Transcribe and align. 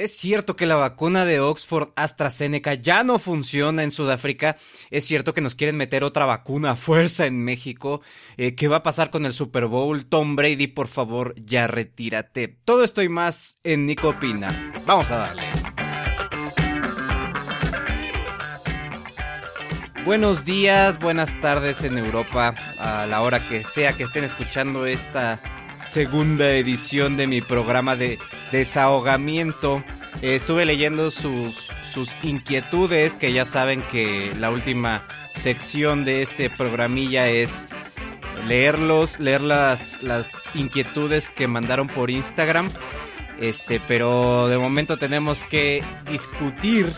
Es 0.00 0.16
cierto 0.16 0.56
que 0.56 0.64
la 0.64 0.76
vacuna 0.76 1.26
de 1.26 1.40
Oxford 1.40 1.90
AstraZeneca 1.94 2.72
ya 2.72 3.04
no 3.04 3.18
funciona 3.18 3.82
en 3.82 3.92
Sudáfrica. 3.92 4.56
Es 4.90 5.04
cierto 5.04 5.34
que 5.34 5.42
nos 5.42 5.54
quieren 5.54 5.76
meter 5.76 6.04
otra 6.04 6.24
vacuna 6.24 6.70
a 6.70 6.76
fuerza 6.76 7.26
en 7.26 7.44
México. 7.44 8.00
Eh, 8.38 8.54
¿Qué 8.54 8.66
va 8.66 8.76
a 8.76 8.82
pasar 8.82 9.10
con 9.10 9.26
el 9.26 9.34
Super 9.34 9.66
Bowl? 9.66 10.06
Tom 10.06 10.36
Brady, 10.36 10.68
por 10.68 10.88
favor, 10.88 11.34
ya 11.36 11.66
retírate. 11.66 12.48
Todo 12.64 12.82
esto 12.82 13.02
y 13.02 13.10
más 13.10 13.58
en 13.62 13.84
Nico 13.84 14.08
Opina. 14.08 14.48
Vamos 14.86 15.10
a 15.10 15.16
darle. 15.16 15.42
Buenos 20.06 20.46
días, 20.46 20.98
buenas 20.98 21.38
tardes 21.42 21.84
en 21.84 21.98
Europa, 21.98 22.54
a 22.78 23.04
la 23.04 23.20
hora 23.20 23.46
que 23.46 23.64
sea 23.64 23.92
que 23.92 24.04
estén 24.04 24.24
escuchando 24.24 24.86
esta 24.86 25.59
segunda 25.90 26.52
edición 26.52 27.16
de 27.16 27.26
mi 27.26 27.40
programa 27.40 27.96
de 27.96 28.20
desahogamiento. 28.52 29.82
Eh, 30.22 30.36
estuve 30.36 30.64
leyendo 30.64 31.10
sus, 31.10 31.68
sus 31.92 32.14
inquietudes, 32.22 33.16
que 33.16 33.32
ya 33.32 33.44
saben 33.44 33.82
que 33.90 34.32
la 34.38 34.50
última 34.50 35.08
sección 35.34 36.04
de 36.04 36.22
este 36.22 36.48
programilla 36.48 37.28
es 37.28 37.70
leerlos, 38.46 39.18
leer 39.18 39.40
las, 39.40 40.00
las 40.02 40.30
inquietudes 40.54 41.28
que 41.28 41.48
mandaron 41.48 41.88
por 41.88 42.10
Instagram. 42.10 42.68
Este, 43.40 43.80
pero 43.88 44.46
de 44.46 44.58
momento 44.58 44.96
tenemos 44.96 45.42
que 45.42 45.82
discutir 46.08 46.92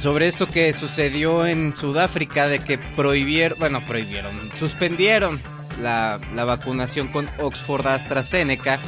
sobre 0.00 0.26
esto 0.26 0.48
que 0.48 0.72
sucedió 0.72 1.46
en 1.46 1.76
Sudáfrica 1.76 2.48
de 2.48 2.58
que 2.58 2.78
prohibieron, 2.78 3.58
bueno, 3.58 3.80
prohibieron, 3.82 4.32
suspendieron 4.58 5.40
la, 5.80 6.18
vacunación 6.34 7.08
con 7.08 7.30
Oxford 7.38 7.86
AstraZeneca. 7.86 8.78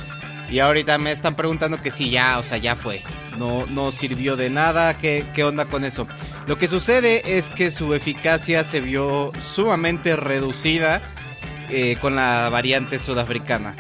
Y 0.51 0.61
ahorita 0.61 0.97
me 0.99 1.13
están 1.13 1.35
preguntando 1.35 1.79
que 1.79 1.91
si 1.91 2.11
ya, 2.11 2.39
o 2.39 2.43
sea, 2.43 2.59
ya 2.59 2.75
fue. 2.75 3.03
No, 3.39 3.67
no 3.67 3.93
sirvió 3.93 4.37
de 4.37 4.49
nada. 4.49 4.95
¿Qué, 4.95 5.27
¿Qué 5.35 5.45
onda 5.45 5.67
con 5.67 5.85
eso? 5.85 6.09
Lo 6.47 6.57
que 6.57 6.69
sucede 6.69 7.37
es 7.37 7.51
que 7.51 7.71
su 7.71 7.93
eficacia 7.93 8.65
se 8.65 8.81
vio 8.81 9.33
sumamente 9.39 10.17
reducida 10.17 11.03
eh, 11.71 11.99
con 12.01 12.17
la 12.17 12.49
variante 12.51 12.99
sudafricana. 12.99 13.77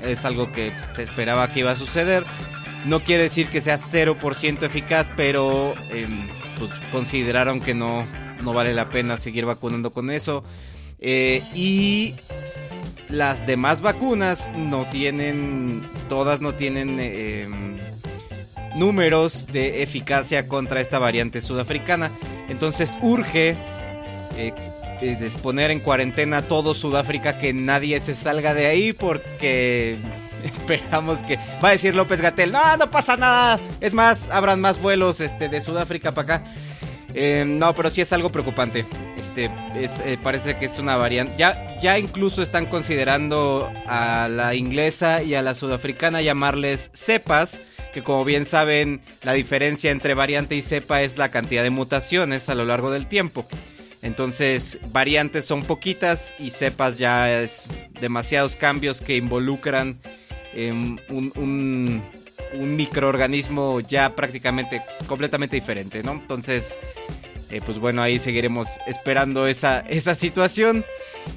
Es 0.00 0.24
algo 0.24 0.52
que 0.52 0.72
se 0.94 1.02
esperaba 1.02 1.52
que 1.52 1.60
iba 1.60 1.72
a 1.72 1.76
suceder. 1.76 2.24
No 2.86 3.00
quiere 3.00 3.24
decir 3.24 3.48
que 3.48 3.60
sea 3.60 3.76
0% 3.76 4.62
eficaz, 4.62 5.10
pero 5.16 5.74
em, 5.90 6.28
pues, 6.58 6.70
consideraron 6.92 7.60
que 7.60 7.74
no, 7.74 8.06
no 8.42 8.52
vale 8.52 8.74
la 8.74 8.90
pena 8.90 9.16
seguir 9.16 9.44
vacunando 9.44 9.90
con 9.90 10.10
eso. 10.10 10.44
Eh, 11.00 11.42
y 11.54 12.14
las 13.12 13.46
demás 13.46 13.82
vacunas 13.82 14.50
no 14.56 14.86
tienen, 14.86 15.82
todas 16.08 16.40
no 16.40 16.54
tienen 16.54 16.96
eh, 16.98 17.46
números 18.76 19.46
de 19.52 19.82
eficacia 19.82 20.48
contra 20.48 20.80
esta 20.80 20.98
variante 20.98 21.42
sudafricana. 21.42 22.10
Entonces 22.48 22.96
urge 23.02 23.54
eh, 24.36 24.52
poner 25.42 25.70
en 25.70 25.80
cuarentena 25.80 26.42
todo 26.42 26.74
Sudáfrica, 26.74 27.38
que 27.38 27.52
nadie 27.52 28.00
se 28.00 28.14
salga 28.14 28.54
de 28.54 28.66
ahí 28.66 28.92
porque 28.92 29.98
esperamos 30.44 31.22
que 31.22 31.36
va 31.62 31.68
a 31.68 31.72
decir 31.72 31.94
López 31.94 32.20
Gatel, 32.20 32.50
no, 32.50 32.76
no 32.78 32.90
pasa 32.90 33.16
nada. 33.16 33.60
Es 33.80 33.92
más, 33.92 34.30
habrán 34.30 34.60
más 34.60 34.80
vuelos 34.80 35.20
este, 35.20 35.48
de 35.48 35.60
Sudáfrica 35.60 36.12
para 36.12 36.36
acá. 36.36 36.44
Eh, 37.14 37.44
no, 37.46 37.74
pero 37.74 37.90
sí 37.90 38.00
es 38.00 38.12
algo 38.12 38.30
preocupante. 38.30 38.86
Este, 39.16 39.50
eh, 39.74 40.18
parece 40.22 40.56
que 40.58 40.66
es 40.66 40.78
una 40.78 40.96
variante. 40.96 41.34
Ya, 41.36 41.76
ya 41.80 41.98
incluso 41.98 42.42
están 42.42 42.66
considerando 42.66 43.70
a 43.86 44.28
la 44.28 44.54
inglesa 44.54 45.22
y 45.22 45.34
a 45.34 45.42
la 45.42 45.54
sudafricana 45.54 46.22
llamarles 46.22 46.90
cepas, 46.92 47.60
que 47.92 48.02
como 48.02 48.24
bien 48.24 48.44
saben, 48.44 49.02
la 49.22 49.34
diferencia 49.34 49.90
entre 49.90 50.14
variante 50.14 50.54
y 50.54 50.62
cepa 50.62 51.02
es 51.02 51.18
la 51.18 51.30
cantidad 51.30 51.62
de 51.62 51.70
mutaciones 51.70 52.48
a 52.48 52.54
lo 52.54 52.64
largo 52.64 52.90
del 52.90 53.06
tiempo. 53.06 53.46
Entonces, 54.00 54.78
variantes 54.90 55.44
son 55.44 55.62
poquitas 55.62 56.34
y 56.38 56.50
cepas 56.50 56.98
ya 56.98 57.42
es 57.42 57.66
demasiados 58.00 58.56
cambios 58.56 59.00
que 59.00 59.16
involucran 59.16 60.00
em, 60.54 60.98
un 61.08 61.32
un 61.36 62.02
microorganismo 62.54 63.80
ya 63.80 64.14
prácticamente 64.14 64.82
completamente 65.06 65.56
diferente, 65.56 66.02
¿no? 66.02 66.12
Entonces, 66.12 66.78
eh, 67.50 67.60
pues 67.64 67.78
bueno, 67.78 68.02
ahí 68.02 68.18
seguiremos 68.18 68.68
esperando 68.86 69.46
esa, 69.46 69.80
esa 69.80 70.14
situación. 70.14 70.84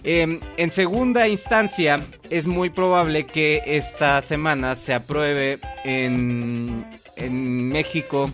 Em, 0.03 0.39
en 0.55 0.71
segunda 0.71 1.27
instancia, 1.27 1.99
es 2.29 2.47
muy 2.47 2.69
probable 2.69 3.25
que 3.25 3.61
esta 3.65 4.21
semana 4.21 4.75
se 4.75 4.93
apruebe 4.93 5.59
en, 5.83 6.85
en 7.17 7.69
México 7.69 8.29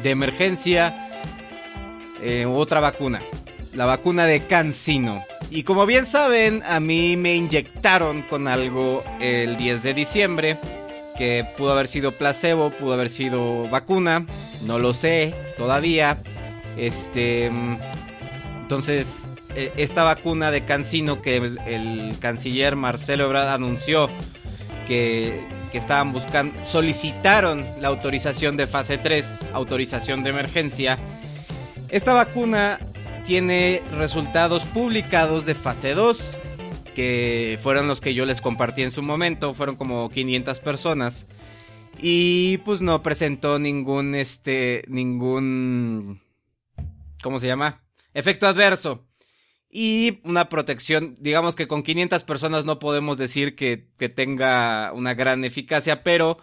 de 0.00 0.10
emergencia 0.10 1.10
eh, 2.22 2.44
otra 2.44 2.80
vacuna, 2.80 3.22
la 3.72 3.86
vacuna 3.86 4.26
de 4.26 4.40
Cancino. 4.40 5.24
Y 5.48 5.62
como 5.62 5.86
bien 5.86 6.06
saben, 6.06 6.62
a 6.66 6.80
mí 6.80 7.16
me 7.16 7.36
inyectaron 7.36 8.22
con 8.22 8.48
algo 8.48 9.04
el 9.20 9.56
10 9.56 9.82
de 9.84 9.94
diciembre 9.94 10.58
que 11.16 11.44
pudo 11.56 11.72
haber 11.72 11.88
sido 11.88 12.12
placebo, 12.12 12.70
pudo 12.70 12.94
haber 12.94 13.10
sido 13.10 13.68
vacuna, 13.68 14.26
no 14.66 14.78
lo 14.78 14.92
sé 14.92 15.34
todavía. 15.56 16.18
Este, 16.76 17.50
entonces, 18.62 19.30
e, 19.54 19.72
esta 19.76 20.04
vacuna 20.04 20.50
de 20.50 20.64
Cancino 20.64 21.22
que 21.22 21.36
el, 21.36 22.14
canciller 22.20 22.76
Marcelo 22.76 23.24
Ebrard 23.24 23.48
anunció 23.48 24.08
que, 24.86 25.40
que, 25.72 25.78
estaban 25.78 26.12
buscando, 26.12 26.58
solicitaron 26.64 27.64
la 27.80 27.88
autorización 27.88 28.56
de 28.56 28.66
fase 28.66 28.98
3, 28.98 29.52
autorización 29.52 30.22
de 30.22 30.30
emergencia. 30.30 30.98
Esta 31.88 32.12
vacuna 32.12 32.78
tiene 33.24 33.82
resultados 33.96 34.64
publicados 34.64 35.46
de 35.46 35.54
fase 35.54 35.94
2 35.94 36.38
que 36.96 37.58
fueron 37.62 37.88
los 37.88 38.00
que 38.00 38.14
yo 38.14 38.24
les 38.24 38.40
compartí 38.40 38.82
en 38.82 38.90
su 38.90 39.02
momento, 39.02 39.52
fueron 39.52 39.76
como 39.76 40.08
500 40.08 40.60
personas. 40.60 41.26
Y 42.00 42.56
pues 42.64 42.80
no 42.80 43.02
presentó 43.02 43.58
ningún, 43.58 44.14
este, 44.14 44.82
ningún, 44.88 46.22
¿cómo 47.22 47.38
se 47.38 47.48
llama? 47.48 47.84
Efecto 48.14 48.46
adverso. 48.46 49.06
Y 49.70 50.20
una 50.24 50.48
protección, 50.48 51.14
digamos 51.20 51.54
que 51.54 51.68
con 51.68 51.82
500 51.82 52.22
personas 52.22 52.64
no 52.64 52.78
podemos 52.78 53.18
decir 53.18 53.56
que, 53.56 53.88
que 53.98 54.08
tenga 54.08 54.90
una 54.94 55.12
gran 55.12 55.44
eficacia, 55.44 56.02
pero 56.02 56.38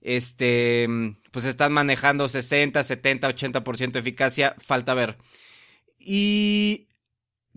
este, 0.00 0.88
pues 1.30 1.44
están 1.44 1.72
manejando 1.72 2.26
60, 2.26 2.82
70, 2.82 3.28
80% 3.28 3.92
de 3.92 4.00
eficacia, 4.00 4.56
falta 4.58 4.94
ver. 4.94 5.16
Y 5.96 6.88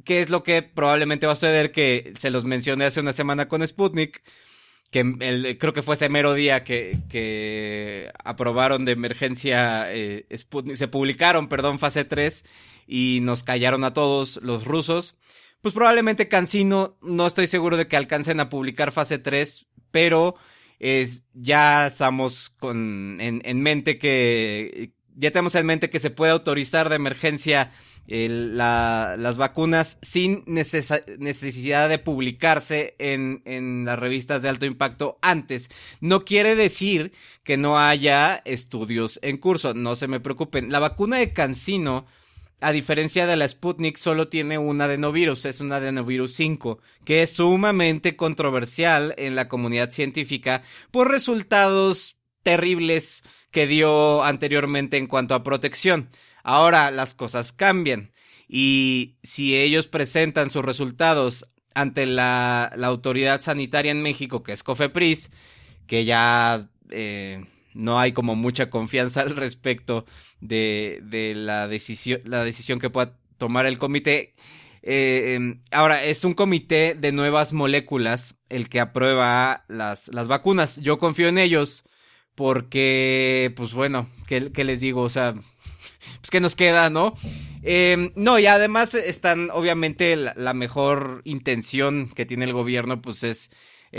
¿Qué 0.03 0.22
es 0.22 0.29
lo 0.29 0.44
que 0.44 0.61
probablemente 0.61 1.25
va 1.25 1.33
a 1.33 1.35
suceder? 1.35 1.72
Que 1.72 2.13
se 2.17 2.29
los 2.29 2.45
mencioné 2.45 2.85
hace 2.85 3.00
una 3.00 3.13
semana 3.13 3.47
con 3.47 3.66
Sputnik, 3.66 4.22
que 4.91 5.57
creo 5.59 5.73
que 5.73 5.81
fue 5.81 5.95
ese 5.95 6.09
mero 6.09 6.33
día 6.33 6.63
que, 6.63 6.97
que 7.09 8.11
aprobaron 8.23 8.85
de 8.85 8.91
emergencia 8.91 9.94
eh, 9.94 10.25
Sputnik, 10.35 10.75
se 10.75 10.88
publicaron, 10.88 11.47
perdón, 11.47 11.79
fase 11.79 12.06
3 12.06 12.45
y 12.88 13.19
nos 13.22 13.44
callaron 13.44 13.83
a 13.83 13.94
todos 13.94 14.39
los 14.44 14.66
rusos. 14.66 15.16
Pues 15.61 15.73
probablemente 15.73 16.27
Cancino, 16.27 16.97
no 17.01 17.25
estoy 17.25 17.47
seguro 17.47 17.77
de 17.77 17.88
que 17.88 17.97
alcancen 17.97 18.39
a 18.39 18.50
publicar 18.50 18.91
fase 18.91 19.17
3, 19.17 19.66
pero 19.91 20.35
es, 20.79 21.23
ya 21.33 21.88
estamos 21.88 22.50
con, 22.50 23.17
en 23.19 23.62
mente 23.62 23.97
que, 23.97 24.94
ya 25.16 25.31
tenemos 25.31 25.56
en 25.56 25.66
mente 25.66 25.90
que 25.90 26.00
se 26.00 26.09
puede 26.09 26.31
autorizar 26.31 26.90
de 26.90 26.96
emergencia 26.96 27.72
las 28.08 29.38
vacunas 29.38 29.98
sin 30.02 30.44
necesidad 30.46 31.90
de 31.90 31.98
publicarse 31.98 32.96
en, 33.00 33.42
en, 33.46 33.86
las 33.86 33.98
revistas 33.98 34.44
de 34.44 34.50
alto 34.50 34.66
impacto 34.66 35.18
antes. 35.22 35.70
No 36.02 36.24
quiere 36.24 36.56
decir 36.56 37.14
que 37.44 37.58
no 37.58 37.80
haya 37.80 38.42
estudios 38.46 39.20
en 39.24 39.38
curso, 39.38 39.74
no 39.74 39.95
se 39.95 40.07
me 40.07 40.19
preocupen. 40.19 40.72
La 40.72 40.80
vacuna 40.80 41.18
de 41.18 41.34
Cancino, 41.34 42.06
a 42.62 42.72
diferencia 42.72 43.25
de 43.25 43.38
la 43.38 43.48
Sputnik, 43.48 43.98
solo 43.98 44.28
tiene 44.28 44.60
un 44.60 44.80
adenovirus, 44.81 45.45
es 45.45 45.60
un 45.60 45.72
adenovirus 45.72 46.34
5, 46.36 46.80
que 47.06 47.24
es 47.24 47.31
sumamente 47.31 48.16
controversial 48.16 49.16
en 49.18 49.34
la 49.34 49.48
comunidad 49.48 49.89
científica 49.89 50.62
por 50.92 51.10
resultados 51.10 52.18
terribles 52.44 53.24
que 53.56 53.68
dio 53.68 54.22
anteriormente 54.22 54.98
en 54.98 55.07
cuanto 55.07 55.34
a 55.34 55.42
protección. 55.42 56.10
Ahora 56.44 56.92
las 56.92 57.13
cosas 57.13 57.54
cambian 57.54 58.12
y 58.50 59.16
si 59.24 59.56
ellos 59.56 59.88
presentan 59.88 60.50
sus 60.50 60.66
resultados 60.66 61.48
ante 61.74 62.06
la, 62.06 62.66
autoridad 62.84 63.40
sanitaria 63.40 63.94
en 63.94 64.02
México, 64.02 64.44
que 64.44 64.52
es 64.52 64.62
COFEPRIS, 64.62 65.31
que 65.88 66.04
ya 66.04 66.68
eh, 66.90 67.46
no 67.74 67.98
hay 67.98 68.12
como 68.12 68.36
mucha 68.36 68.69
confianza 68.69 69.22
al 69.22 69.38
respecto 69.38 70.06
de, 70.42 71.00
de 71.04 71.34
la, 71.34 71.69
decisión, 71.69 72.19
la 72.25 72.44
decisión 72.44 72.78
que 72.78 72.90
pueda 72.90 73.18
tomar 73.38 73.68
el 73.68 73.78
comité. 73.78 74.34
Eh, 74.81 75.36
em, 75.36 75.62
ahora, 75.72 76.04
es 76.04 76.25
un 76.25 76.34
comité 76.34 76.94
de 76.94 77.13
nuevas 77.13 77.54
moléculas 77.54 78.36
el 78.50 78.68
que 78.68 78.81
aprueba 78.81 79.63
las, 79.69 80.10
las 80.10 80.28
vacunas. 80.28 80.75
Yo 80.81 81.00
confío 81.00 81.30
en 81.30 81.38
ellos 81.38 81.86
porque, 82.36 83.54
pues 83.56 83.74
bueno, 83.74 84.10
¿qué, 84.28 84.40
les 84.64 84.82
digo? 84.82 85.02
O 85.02 85.10
sea, 85.10 85.34
pues 86.20 86.30
que 86.30 86.40
nos 86.40 86.56
queda, 86.56 86.90
¿no? 86.90 87.16
Em, 87.64 88.12
no, 88.16 88.38
y 88.40 88.46
además 88.46 88.94
están, 88.94 89.50
obviamente, 89.52 90.16
la, 90.16 90.54
mejor 90.54 91.22
intención 91.24 92.10
que 92.10 92.26
tiene 92.26 92.46
el 92.46 92.54
gobierno, 92.54 93.02
pues 93.02 93.24
es, 93.24 93.50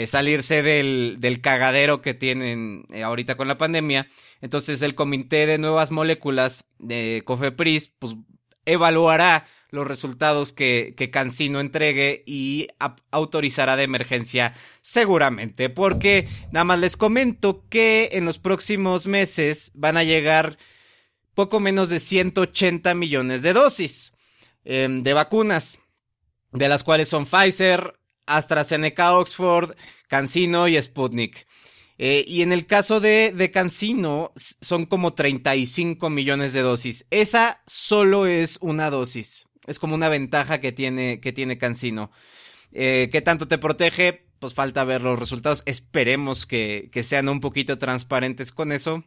salirse 0.05 0.62
del, 0.62 1.17
del, 1.21 1.41
cagadero 1.41 2.03
que 2.03 2.12
tienen 2.12 2.85
eh, 2.93 3.03
ahorita 3.03 3.37
con 3.37 3.49
la 3.49 3.56
pandemia. 3.56 4.09
Entonces, 4.43 4.83
el 4.83 4.94
Comité 4.94 5.47
de 5.47 5.56
Nuevas 5.56 5.91
Moléculas 5.91 6.67
de 6.79 7.23
COFEPRIS, 7.25 7.93
pues 7.99 8.15
evaluará 8.67 9.47
los 9.70 9.86
resultados 9.86 10.52
que, 10.52 10.94
que 10.96 11.10
Cancino 11.10 11.60
entregue 11.60 12.22
y 12.26 12.68
autorizará 13.10 13.76
de 13.76 13.84
emergencia 13.84 14.54
seguramente. 14.80 15.70
Porque 15.70 16.28
nada 16.50 16.64
más 16.64 16.78
les 16.78 16.96
comento 16.96 17.64
que 17.68 18.10
en 18.12 18.24
los 18.24 18.38
próximos 18.38 19.06
meses 19.06 19.72
van 19.74 19.96
a 19.96 20.04
llegar 20.04 20.58
poco 21.34 21.60
menos 21.60 21.90
de 21.90 22.00
180 22.00 22.94
millones 22.94 23.42
de 23.42 23.52
dosis 23.52 24.12
em, 24.64 25.02
de 25.02 25.12
vacunas, 25.12 25.78
de 26.50 26.66
las 26.66 26.82
cuales 26.82 27.08
son 27.08 27.26
Pfizer, 27.26 28.00
AstraZeneca, 28.24 29.12
Oxford, 29.12 29.76
Cancino 30.08 30.66
y 30.66 30.80
Sputnik. 30.80 31.46
Eh, 31.98 32.24
y 32.26 32.42
en 32.42 32.52
el 32.52 32.66
caso 32.66 33.00
de, 33.00 33.32
de 33.32 33.50
Cancino, 33.50 34.32
son 34.34 34.86
como 34.86 35.14
35 35.14 36.10
millones 36.10 36.52
de 36.52 36.62
dosis. 36.62 37.06
Esa 37.10 37.62
solo 37.66 38.26
es 38.26 38.58
una 38.60 38.90
dosis. 38.90 39.45
Es 39.66 39.78
como 39.78 39.94
una 39.94 40.08
ventaja 40.08 40.60
que 40.60 40.72
tiene, 40.72 41.20
que 41.20 41.32
tiene 41.32 41.58
Cancino. 41.58 42.10
Eh, 42.72 43.08
¿Qué 43.10 43.22
tanto 43.22 43.48
te 43.48 43.58
protege? 43.58 44.26
Pues 44.38 44.54
falta 44.54 44.84
ver 44.84 45.02
los 45.02 45.18
resultados. 45.18 45.62
Esperemos 45.66 46.46
que, 46.46 46.88
que 46.92 47.02
sean 47.02 47.28
un 47.28 47.40
poquito 47.40 47.78
transparentes 47.78 48.52
con 48.52 48.72
eso. 48.72 49.04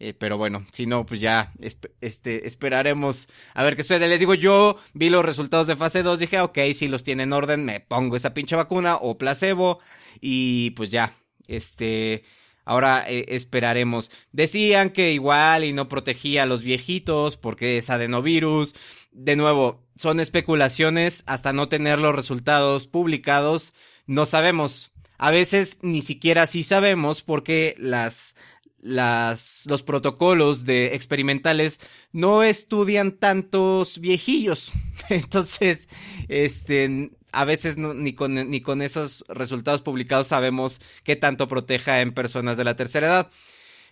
Eh, 0.00 0.12
pero 0.12 0.36
bueno, 0.36 0.66
si 0.72 0.86
no, 0.86 1.06
pues 1.06 1.20
ya 1.20 1.52
este, 2.00 2.46
esperaremos 2.46 3.28
a 3.54 3.62
ver 3.62 3.76
qué 3.76 3.82
sucede. 3.84 4.08
Les 4.08 4.18
digo, 4.18 4.34
yo 4.34 4.78
vi 4.92 5.08
los 5.08 5.24
resultados 5.24 5.68
de 5.68 5.76
fase 5.76 6.02
2, 6.02 6.18
dije, 6.18 6.40
ok, 6.40 6.58
si 6.74 6.88
los 6.88 7.04
tiene 7.04 7.22
en 7.22 7.32
orden, 7.32 7.64
me 7.64 7.80
pongo 7.80 8.16
esa 8.16 8.34
pinche 8.34 8.56
vacuna 8.56 8.96
o 8.96 9.18
placebo 9.18 9.78
y 10.20 10.70
pues 10.70 10.90
ya, 10.90 11.14
este, 11.46 12.24
Ahora 12.64 13.04
eh, 13.08 13.26
esperaremos. 13.28 14.10
Decían 14.32 14.90
que 14.90 15.12
igual 15.12 15.64
y 15.64 15.72
no 15.72 15.88
protegía 15.88 16.44
a 16.44 16.46
los 16.46 16.62
viejitos 16.62 17.36
porque 17.36 17.76
es 17.78 17.90
adenovirus. 17.90 18.74
De 19.14 19.36
nuevo, 19.36 19.80
son 19.96 20.18
especulaciones 20.18 21.22
hasta 21.26 21.52
no 21.52 21.68
tener 21.68 22.00
los 22.00 22.16
resultados 22.16 22.88
publicados. 22.88 23.72
No 24.06 24.26
sabemos. 24.26 24.90
A 25.18 25.30
veces 25.30 25.78
ni 25.82 26.02
siquiera 26.02 26.48
sí 26.48 26.64
sabemos 26.64 27.22
porque 27.22 27.76
las, 27.78 28.34
las, 28.80 29.66
los 29.66 29.84
protocolos 29.84 30.64
de 30.64 30.96
experimentales 30.96 31.78
no 32.10 32.42
estudian 32.42 33.12
tantos 33.12 34.00
viejillos. 34.00 34.72
Entonces, 35.08 35.88
este, 36.26 37.12
a 37.30 37.44
veces 37.44 37.76
ni, 37.76 38.14
con, 38.14 38.34
ni 38.50 38.60
con 38.62 38.82
esos 38.82 39.24
resultados 39.28 39.82
publicados 39.82 40.26
sabemos 40.26 40.80
qué 41.04 41.14
tanto 41.14 41.46
proteja 41.46 42.00
en 42.00 42.12
personas 42.12 42.56
de 42.56 42.64
la 42.64 42.74
tercera 42.74 43.06
edad. 43.06 43.30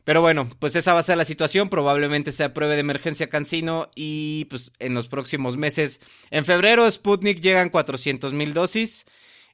Pero 0.05 0.21
bueno, 0.21 0.49
pues 0.59 0.75
esa 0.75 0.95
va 0.95 1.01
a 1.01 1.05
ser 1.05 1.17
la 1.17 1.25
situación. 1.25 1.69
Probablemente 1.69 2.33
se 2.33 2.45
apruebe 2.45 2.75
de 2.75 2.81
emergencia 2.81 3.29
Cancino 3.29 3.91
y 3.95 4.47
pues 4.47 4.73
en 4.79 4.95
los 4.95 5.09
próximos 5.09 5.57
meses. 5.57 6.01
En 6.31 6.45
febrero, 6.45 6.91
Sputnik 6.91 7.41
llegan 7.41 7.71
400 7.71 8.33
mil 8.33 8.53
dosis. 8.53 9.05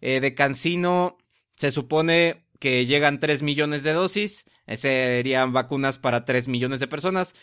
Eh, 0.00 0.20
de 0.20 0.34
Cancino 0.34 1.18
se 1.56 1.70
supone 1.70 2.46
que 2.60 2.86
llegan 2.86 3.20
3 3.20 3.42
millones 3.42 3.82
de 3.82 3.92
dosis. 3.92 4.46
Serían 4.74 5.52
vacunas 5.52 5.98
para 5.98 6.24
3 6.24 6.48
millones 6.48 6.80
de 6.80 6.88
personas. 6.88 7.34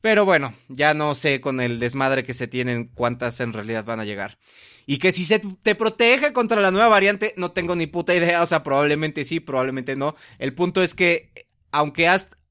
Pero 0.00 0.24
bueno, 0.24 0.54
ya 0.68 0.94
no 0.94 1.14
sé 1.14 1.40
con 1.40 1.60
el 1.60 1.78
desmadre 1.78 2.22
que 2.22 2.34
se 2.34 2.46
tienen 2.46 2.90
cuántas 2.94 3.40
en 3.40 3.52
realidad 3.52 3.84
van 3.84 4.00
a 4.00 4.04
llegar. 4.04 4.38
Y 4.86 4.98
que 4.98 5.10
si 5.10 5.24
se 5.24 5.40
te 5.40 5.74
protege 5.74 6.32
contra 6.32 6.60
la 6.60 6.70
nueva 6.70 6.88
variante, 6.88 7.34
no 7.36 7.50
tengo 7.50 7.74
ni 7.74 7.86
puta 7.86 8.14
idea. 8.14 8.42
O 8.42 8.46
sea, 8.46 8.62
probablemente 8.62 9.24
sí, 9.24 9.40
probablemente 9.40 9.96
no. 9.96 10.14
El 10.38 10.54
punto 10.54 10.82
es 10.82 10.94
que, 10.94 11.48
aunque 11.72 12.08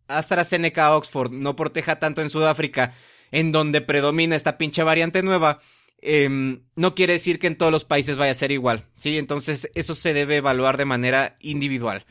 AstraZeneca 0.08 0.96
Oxford 0.96 1.32
no 1.32 1.56
proteja 1.56 2.00
tanto 2.00 2.22
en 2.22 2.30
Sudáfrica, 2.30 2.94
en 3.32 3.52
donde 3.52 3.82
predomina 3.82 4.36
esta 4.36 4.58
pinche 4.58 4.84
variante 4.84 5.24
nueva, 5.24 5.60
em, 6.02 6.64
no 6.76 6.96
quiere 6.96 7.14
decir 7.14 7.40
que 7.40 7.48
en 7.48 7.58
todos 7.58 7.72
los 7.72 7.86
países 7.86 8.18
vaya 8.18 8.32
a 8.32 8.36
ser 8.36 8.52
igual. 8.52 8.86
Sí, 8.96 9.18
entonces 9.18 9.70
eso 9.76 9.96
se 9.96 10.14
debe 10.14 10.38
evaluar 10.38 10.78
de 10.78 10.86
manera 10.86 11.38
individual. 11.40 12.06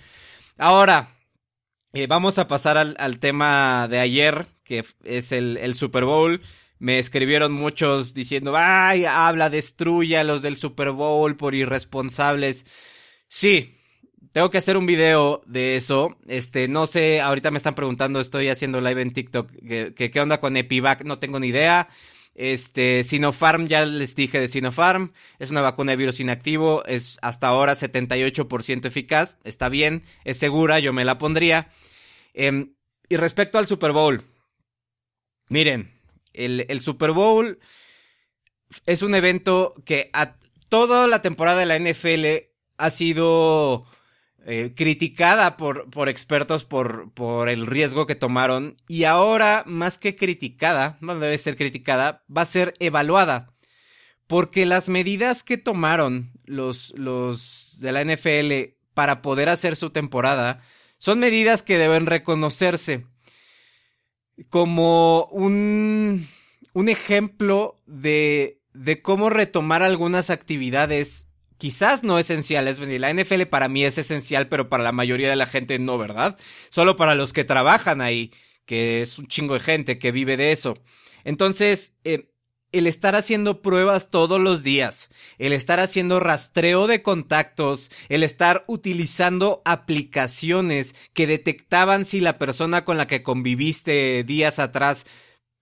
Ahora, 0.59 1.17
eh, 1.93 2.07
vamos 2.07 2.39
a 2.39 2.49
pasar 2.49 2.77
al, 2.79 3.19
tema 3.19 3.89
de 3.89 4.01
ayer, 4.01 4.47
que 4.65 4.85
es 5.05 5.33
el, 5.33 5.57
el 5.59 5.75
Super 5.75 6.05
Bowl. 6.05 6.43
Me 6.79 6.99
escribieron 6.99 7.53
muchos 7.53 8.15
diciendo, 8.15 8.55
ay, 8.57 9.05
habla, 9.05 9.49
destruye 9.49 10.19
a 10.19 10.25
los 10.25 10.43
del 10.43 10.57
Super 10.57 10.91
Bowl 10.91 11.37
por 11.37 11.55
irresponsables. 11.55 12.67
Sí, 13.29 13.77
tengo 14.35 14.51
que 14.51 14.59
hacer 14.59 14.77
un 14.77 14.85
video 14.85 15.43
de 15.47 15.77
eso. 15.77 16.17
Este, 16.27 16.67
no 16.67 16.89
sé, 16.89 17.21
ahorita 17.21 17.53
me 17.53 17.57
están 17.57 17.77
preguntando, 17.77 18.19
estoy 18.19 18.49
haciendo 18.49 18.81
live 18.81 19.01
en 19.01 19.13
TikTok, 19.13 19.49
qué 19.95 20.21
onda 20.21 20.41
con 20.41 20.57
Epivac, 20.57 21.05
no 21.05 21.21
tengo 21.21 21.39
ni 21.39 21.47
idea. 21.47 21.89
Este, 22.35 23.05
Sinopharm, 23.05 23.69
ya 23.69 23.85
les 23.85 24.17
dije 24.17 24.41
de 24.41 24.49
Sinopharm, 24.49 25.13
es 25.39 25.53
una 25.53 25.61
vacuna 25.61 25.93
de 25.93 25.97
virus 25.99 26.19
inactivo, 26.19 26.85
es 26.85 27.17
hasta 27.23 27.47
ahora 27.47 27.75
78% 27.75 28.87
eficaz, 28.87 29.37
está 29.45 29.69
bien, 29.69 30.03
es 30.25 30.37
segura, 30.37 30.81
yo 30.81 30.93
me 30.93 31.05
la 31.05 31.17
pondría. 31.17 31.71
Em, 32.33 32.75
y 33.09 33.15
respecto 33.15 33.59
al 33.59 33.69
Super 33.69 33.93
Bowl, 33.93 34.25
miren, 35.49 35.93
el, 36.33 36.81
Super 36.81 37.13
Bowl 37.13 37.61
es 38.85 39.03
un 39.03 39.15
evento 39.15 39.73
que 39.85 40.11
a 40.13 40.35
toda 40.69 41.07
la 41.07 41.23
temporada 41.23 41.61
de 41.61 41.67
la 41.67 41.79
NFL 41.79 42.51
ha 42.79 42.91
sido 42.91 43.87
eh, 44.47 44.75
criticada 44.77 45.57
por, 45.57 45.89
por 45.89 46.11
expertos 46.11 46.65
por, 46.65 47.11
por 47.13 47.49
el 47.49 47.67
riesgo 47.67 48.07
que 48.07 48.15
tomaron 48.15 48.77
y 48.89 49.05
ahora 49.05 49.65
más 49.67 49.99
que 49.99 50.17
criticada, 50.17 50.99
no 51.01 51.19
debe 51.19 51.39
ser 51.39 51.57
criticada, 51.57 52.23
va 52.35 52.43
a 52.43 52.47
ser 52.47 52.75
evaluada. 52.79 53.55
Porque 54.27 54.67
las 54.67 54.89
medidas 54.91 55.45
que 55.45 55.57
tomaron 55.57 56.33
los, 56.45 56.93
los 56.97 57.77
de 57.79 57.93
la 57.93 58.05
NFL 58.05 58.75
para 58.93 59.23
poder 59.23 59.49
hacer 59.49 59.77
su 59.77 59.91
temporada 59.91 60.61
son 60.99 61.21
medidas 61.21 61.63
que 61.63 61.79
deben 61.79 62.05
reconocerse 62.07 63.07
como 64.51 65.25
un, 65.27 66.29
un 66.75 66.89
ejemplo 66.89 67.81
de, 67.87 68.61
de 68.75 69.01
cómo 69.01 69.31
retomar 69.31 69.83
algunas 69.83 70.29
actividades 70.29 71.29
quizás 71.59 72.03
no 72.03 72.19
esenciales. 72.19 72.79
La 72.79 73.13
NFL 73.13 73.43
para 73.45 73.69
mí 73.69 73.85
es 73.85 73.99
esencial, 73.99 74.49
pero 74.49 74.69
para 74.69 74.85
la 74.85 74.93
mayoría 74.93 75.31
de 75.31 75.37
la 75.37 75.47
gente 75.47 75.79
no, 75.79 75.99
¿verdad? 75.99 76.37
Solo 76.71 76.97
para 76.97 77.15
los 77.15 77.33
que 77.33 77.45
trabajan 77.45 78.01
ahí, 78.01 78.33
que 78.67 79.03
es 79.03 79.19
un 79.19 79.27
chingo 79.27 79.55
de 79.55 79.61
gente 79.61 79.99
que 79.99 80.13
vive 80.13 80.37
de 80.37 80.53
eso. 80.53 80.79
Entonces, 81.25 81.95
eh, 82.05 82.29
el 82.75 82.89
estar 82.89 83.15
haciendo 83.15 83.63
pruebas 83.63 84.11
todos 84.11 84.41
los 84.41 84.65
días, 84.65 85.09
el 85.39 85.53
estar 85.53 85.79
haciendo 85.79 86.19
rastreo 86.19 86.89
de 86.89 87.03
contactos, 87.03 87.91
el 88.09 88.25
estar 88.25 88.65
utilizando 88.67 89.63
aplicaciones 89.65 90.97
que 91.13 91.29
detectaban 91.29 92.05
si 92.05 92.19
la 92.19 92.37
persona 92.37 92.85
con 92.85 92.97
la 92.97 93.07
que 93.07 93.23
conviviste 93.23 94.25
días 94.25 94.59
atrás 94.59 95.07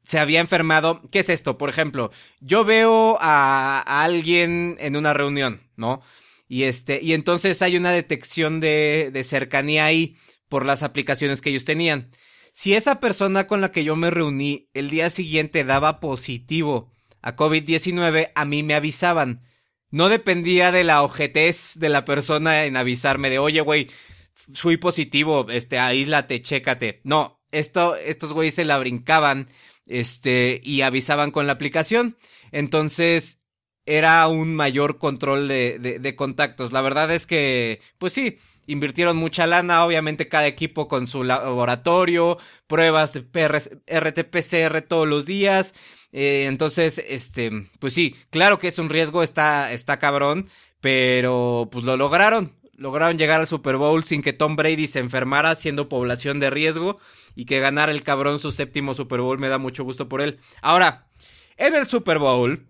se 0.05 0.19
había 0.19 0.41
enfermado. 0.41 1.03
¿Qué 1.11 1.21
es 1.21 1.29
esto? 1.29 1.59
Por 1.59 1.71
ejemplo, 1.71 2.11
yo 2.41 2.65
veo 2.65 3.19
a, 3.21 3.81
alguien 4.03 4.77
en 4.81 4.97
una 4.97 5.15
reunión, 5.15 5.63
¿no? 5.77 6.03
Y 6.49 6.65
este, 6.65 7.01
y 7.03 7.15
entonces 7.15 7.63
hay 7.63 7.77
una 7.77 7.93
detección 7.93 8.61
de, 8.61 9.11
de 9.13 9.25
cercanía 9.25 9.87
ahí 9.87 10.17
por 10.49 10.67
las 10.67 10.83
aplicaciones 10.83 11.41
que 11.41 11.51
ellos 11.51 11.65
tenían. 11.65 12.11
Si 12.53 12.75
esa 12.75 13.01
persona 13.01 13.47
con 13.47 13.61
la 13.63 13.73
que 13.73 13.85
yo 13.85 13.97
me 13.97 14.11
reuní 14.11 14.69
el 14.75 14.91
día 14.91 15.09
siguiente 15.09 15.65
daba 15.65 16.01
positivo 16.01 16.91
a 17.23 17.37
COVID-19, 17.37 18.33
a 18.35 18.45
mí 18.45 18.63
me 18.63 18.75
avisaban. 18.75 19.43
No 19.91 20.09
dependía 20.09 20.73
de 20.73 20.85
la 20.85 21.03
ojetez 21.03 21.79
de 21.79 21.89
la 21.89 22.05
persona 22.05 22.65
en 22.65 22.77
avisarme 22.77 23.31
de, 23.31 23.39
oye, 23.39 23.61
güey, 23.61 23.91
fui 24.35 24.77
positivo, 24.77 25.47
este, 25.51 25.79
aíslate, 25.79 26.43
chécate. 26.43 27.01
No, 27.05 27.41
esto, 27.51 27.97
estos 27.97 28.33
güeyes 28.33 28.55
se 28.55 28.65
la 28.65 28.79
brincaban, 28.79 29.49
este, 29.87 30.61
y 30.65 30.83
avisaban 30.83 31.31
con 31.31 31.47
la 31.47 31.55
aplicación. 31.55 32.17
Entonces, 32.51 33.43
era 33.87 34.27
un 34.29 34.55
mayor 34.55 34.99
control 34.99 35.49
de, 35.49 35.79
de, 36.01 36.17
contactos. 36.17 36.73
La 36.73 36.83
verdad 36.83 37.13
es 37.13 37.27
que, 37.27 37.81
pues 37.99 38.13
sí, 38.13 38.39
invirtieron 38.67 39.17
mucha 39.17 39.47
lana, 39.47 39.85
obviamente 39.85 40.29
cada 40.29 40.47
equipo 40.47 40.89
con 40.89 41.07
su 41.07 41.25
laboratorio, 41.25 42.39
pruebas 42.67 43.13
de 43.13 43.23
RT-PCR 43.23 44.87
todos 44.87 45.09
los 45.09 45.27
días. 45.27 45.75
Eh, 46.13 46.45
entonces, 46.47 47.03
este, 47.09 47.51
pues 47.81 47.95
sí, 47.95 48.15
claro 48.31 48.59
que 48.59 48.69
es 48.69 48.79
un 48.79 48.91
riesgo, 48.91 49.23
está, 49.23 49.73
está 49.73 49.99
cabrón, 49.99 50.49
pero 50.81 51.69
pues 51.73 51.85
lo 51.85 51.97
lograron. 51.97 52.53
lograron 52.77 53.19
llegar 53.19 53.41
al 53.41 53.49
Super 53.49 53.77
Bowl 53.77 54.05
sin 54.05 54.23
que 54.23 54.33
Tom 54.33 54.57
Brady 54.57 54.89
se 54.89 54.99
enfermara 54.99 55.55
siendo 55.55 55.89
población 55.89 56.39
de 56.41 56.51
riesgo 56.51 56.99
y 57.35 57.45
que 57.45 57.61
ganara 57.61 57.93
el 57.93 58.03
cabrón 58.03 58.39
su 58.39 58.53
séptimo 58.53 58.95
Super 58.95 59.21
Bowl. 59.21 59.39
Me 59.39 59.49
da 59.49 59.59
mucho 59.59 59.85
gusto 59.85 60.09
por 60.09 60.21
él. 60.21 60.39
Ahora, 60.61 61.09
en 61.57 61.75
el 61.75 61.87
Super 61.87 62.19
Bowl 62.19 62.69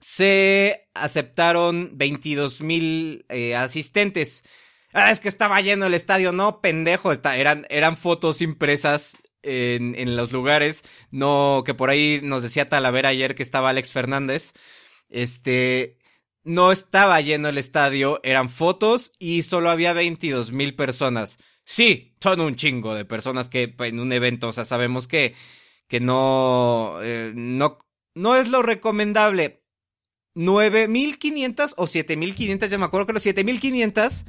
se 0.00 0.88
aceptaron 0.94 1.90
22 1.94 2.60
mil 2.60 3.24
eh, 3.28 3.54
asistentes. 3.54 4.44
Ah, 4.92 5.10
es 5.10 5.20
que 5.20 5.28
estaba 5.28 5.60
lleno 5.60 5.86
el 5.86 5.94
estadio. 5.94 6.32
No, 6.32 6.60
pendejo. 6.60 7.12
eran, 7.12 7.96
fotos 7.96 8.42
impresas 8.42 9.16
en, 9.42 9.94
en, 9.96 10.16
los 10.16 10.32
lugares. 10.32 10.82
No, 11.10 11.62
que 11.64 11.74
por 11.74 11.90
ahí 11.90 12.20
nos 12.22 12.42
decía 12.42 12.68
Talavera 12.68 13.10
ayer 13.10 13.34
que 13.34 13.42
estaba 13.42 13.70
Alex 13.70 13.92
Fernández. 13.92 14.52
Este, 15.08 15.98
no 16.44 16.72
estaba 16.72 17.20
lleno 17.20 17.48
el 17.48 17.58
estadio, 17.58 18.20
eran 18.24 18.48
fotos 18.48 19.12
y 19.18 19.42
solo 19.42 19.70
había 19.70 19.92
22 19.92 20.52
mil 20.52 20.74
personas. 20.74 21.38
Sí, 21.64 22.16
son 22.20 22.40
un 22.40 22.56
chingo 22.56 22.94
de 22.94 23.04
personas 23.04 23.48
que 23.48 23.74
en 23.78 24.00
un 24.00 24.12
evento, 24.12 24.48
o 24.48 24.52
sea, 24.52 24.64
sabemos 24.64 25.06
que, 25.06 25.34
que 25.88 26.00
no, 26.00 26.98
eh, 27.02 27.32
no, 27.34 27.78
no 28.14 28.36
es 28.36 28.48
lo 28.48 28.62
recomendable. 28.62 29.62
9.500 30.34 31.74
o 31.76 31.84
7.500, 31.84 32.68
ya 32.68 32.78
me 32.78 32.86
acuerdo 32.86 33.06
que 33.06 33.12
los 33.12 33.26
7.500 33.26 34.24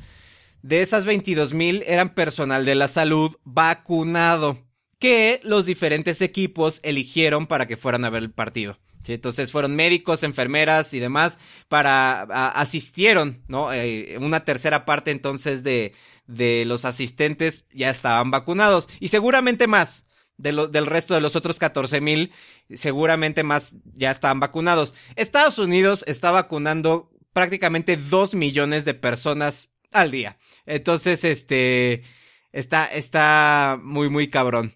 de 0.61 0.81
esas 0.81 1.05
22.000 1.05 1.83
eran 1.87 2.13
personal 2.13 2.65
de 2.65 2.75
la 2.75 2.87
salud 2.87 3.35
vacunado 3.43 4.65
que 4.99 5.41
los 5.43 5.65
diferentes 5.65 6.21
equipos 6.21 6.79
eligieron 6.83 7.47
para 7.47 7.67
que 7.67 7.77
fueran 7.77 8.05
a 8.05 8.09
ver 8.09 8.23
el 8.23 8.31
partido. 8.31 8.79
¿Sí? 9.03 9.13
Entonces 9.13 9.51
fueron 9.51 9.75
médicos, 9.75 10.23
enfermeras 10.23 10.93
y 10.93 10.99
demás 10.99 11.37
para 11.67 12.23
asistieron, 12.49 13.43
¿no? 13.47 13.71
Eh, 13.71 14.17
una 14.19 14.43
tercera 14.43 14.85
parte 14.85 15.11
entonces 15.11 15.63
de, 15.63 15.93
de 16.25 16.65
los 16.65 16.85
asistentes 16.85 17.67
ya 17.71 17.89
estaban 17.89 18.31
vacunados 18.31 18.89
y 18.99 19.09
seguramente 19.09 19.67
más. 19.67 20.05
Del 20.35 20.87
resto 20.87 21.13
de 21.13 21.21
los 21.21 21.35
otros 21.35 21.59
14 21.59 22.01
mil, 22.01 22.31
seguramente 22.73 23.43
más 23.43 23.75
ya 23.95 24.09
estaban 24.09 24.39
vacunados. 24.39 24.95
Estados 25.15 25.59
Unidos 25.59 26.03
está 26.07 26.31
vacunando 26.31 27.11
prácticamente 27.33 27.97
2 27.97 28.33
millones 28.33 28.83
de 28.83 28.95
personas 28.95 29.71
al 29.91 30.11
día. 30.11 30.37
Entonces, 30.65 31.23
este, 31.23 32.03
está, 32.51 32.85
está 32.85 33.79
muy, 33.81 34.09
muy 34.09 34.29
cabrón. 34.29 34.75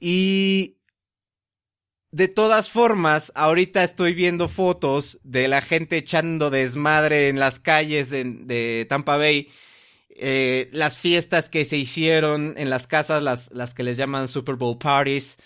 Y 0.00 0.77
de 2.10 2.28
todas 2.28 2.70
formas, 2.70 3.32
ahorita 3.34 3.84
estoy 3.84 4.14
viendo 4.14 4.48
fotos 4.48 5.18
de 5.24 5.46
la 5.48 5.60
gente 5.60 5.98
echando 5.98 6.50
desmadre 6.50 7.28
en 7.28 7.38
las 7.38 7.60
calles 7.60 8.10
de, 8.10 8.86
Tampa 8.88 9.16
Bay. 9.16 9.48
Eh, 10.20 10.68
las 10.72 10.98
fiestas 10.98 11.48
que 11.48 11.64
se 11.64 11.76
hicieron 11.76 12.54
en 12.56 12.70
las 12.70 12.86
casas, 12.86 13.22
las, 13.22 13.52
las 13.52 13.74
que 13.74 13.84
les 13.84 13.96
llaman 13.96 14.26
Super 14.26 14.56
Bowl 14.56 14.78
parties. 14.78 15.38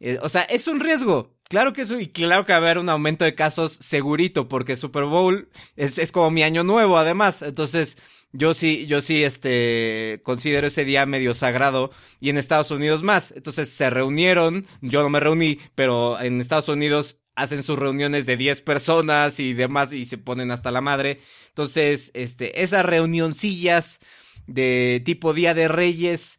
Eh, 0.00 0.18
o 0.22 0.28
sea, 0.28 0.42
es 0.42 0.68
un 0.68 0.80
riesgo. 0.80 1.34
Claro 1.48 1.72
que 1.72 1.82
eso, 1.82 1.98
y 1.98 2.08
claro 2.08 2.44
que 2.44 2.52
va 2.52 2.58
a 2.58 2.62
haber 2.62 2.78
un 2.78 2.88
aumento 2.88 3.24
de 3.24 3.34
casos 3.34 3.72
segurito, 3.72 4.48
porque 4.48 4.76
Super 4.76 5.04
Bowl 5.04 5.48
es, 5.76 5.98
es 5.98 6.12
como 6.12 6.30
mi 6.30 6.42
año 6.42 6.62
nuevo, 6.62 6.98
además. 6.98 7.42
Entonces, 7.42 7.96
yo 8.32 8.54
sí, 8.54 8.86
yo 8.86 9.02
sí, 9.02 9.24
este, 9.24 10.20
considero 10.22 10.66
ese 10.66 10.84
día 10.84 11.04
medio 11.04 11.34
sagrado 11.34 11.90
y 12.18 12.30
en 12.30 12.38
Estados 12.38 12.70
Unidos 12.70 13.02
más. 13.02 13.32
Entonces 13.32 13.68
se 13.68 13.90
reunieron, 13.90 14.66
yo 14.80 15.02
no 15.02 15.10
me 15.10 15.20
reuní, 15.20 15.58
pero 15.74 16.20
en 16.20 16.40
Estados 16.40 16.68
Unidos 16.68 17.20
hacen 17.34 17.62
sus 17.62 17.78
reuniones 17.78 18.26
de 18.26 18.36
10 18.36 18.62
personas 18.62 19.38
y 19.40 19.54
demás 19.54 19.92
y 19.92 20.06
se 20.06 20.18
ponen 20.18 20.50
hasta 20.50 20.70
la 20.70 20.80
madre. 20.80 21.20
Entonces, 21.48 22.10
este, 22.14 22.62
esas 22.62 22.84
reunioncillas 22.84 24.00
de 24.46 25.02
tipo 25.04 25.34
Día 25.34 25.54
de 25.54 25.68
Reyes, 25.68 26.38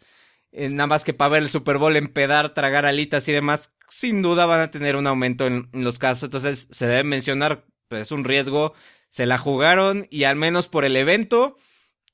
eh, 0.52 0.70
nada 0.70 0.88
más 0.88 1.04
que 1.04 1.14
para 1.14 1.30
ver 1.30 1.44
el 1.44 1.50
Super 1.50 1.78
Bowl, 1.78 1.96
empedar, 1.96 2.54
tragar 2.54 2.86
alitas 2.86 3.28
y 3.28 3.32
demás, 3.32 3.72
sin 3.88 4.22
duda 4.22 4.46
van 4.46 4.62
a 4.62 4.72
tener 4.72 4.96
un 4.96 5.08
aumento 5.08 5.46
en, 5.48 5.70
en 5.74 5.84
los 5.84 6.00
casos. 6.00 6.24
Entonces, 6.24 6.68
se 6.72 6.88
debe 6.88 7.04
mencionar, 7.04 7.66
pues 7.88 8.04
es 8.04 8.12
un 8.12 8.24
riesgo. 8.24 8.74
Se 9.10 9.28
la 9.28 9.38
jugaron 9.38 10.08
y 10.10 10.24
al 10.24 10.36
menos 10.36 10.68
por 10.68 10.86
el 10.86 10.96
evento, 10.96 11.56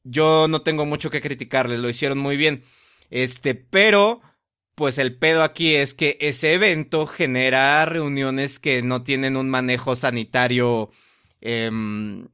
yo 0.10 0.48
no 0.48 0.62
tengo 0.62 0.86
mucho 0.86 1.10
que 1.10 1.22
criticarles, 1.22 1.80
lo 1.80 1.90
hicieron 1.90 2.18
muy 2.18 2.38
bien. 2.38 2.64
Este, 3.10 3.56
pero 3.56 4.22
pues 4.76 4.98
el 4.98 5.16
pedo 5.18 5.44
aquí 5.44 5.76
es 5.76 5.94
que 5.94 6.18
ese 6.22 6.54
evento 6.54 7.06
genera 7.06 7.86
reuniones 7.86 8.60
que 8.60 8.82
no 8.82 9.04
tienen 9.04 9.36
un 9.36 9.50
manejo 9.50 9.96
sanitario 9.96 10.90
em, 11.42 12.30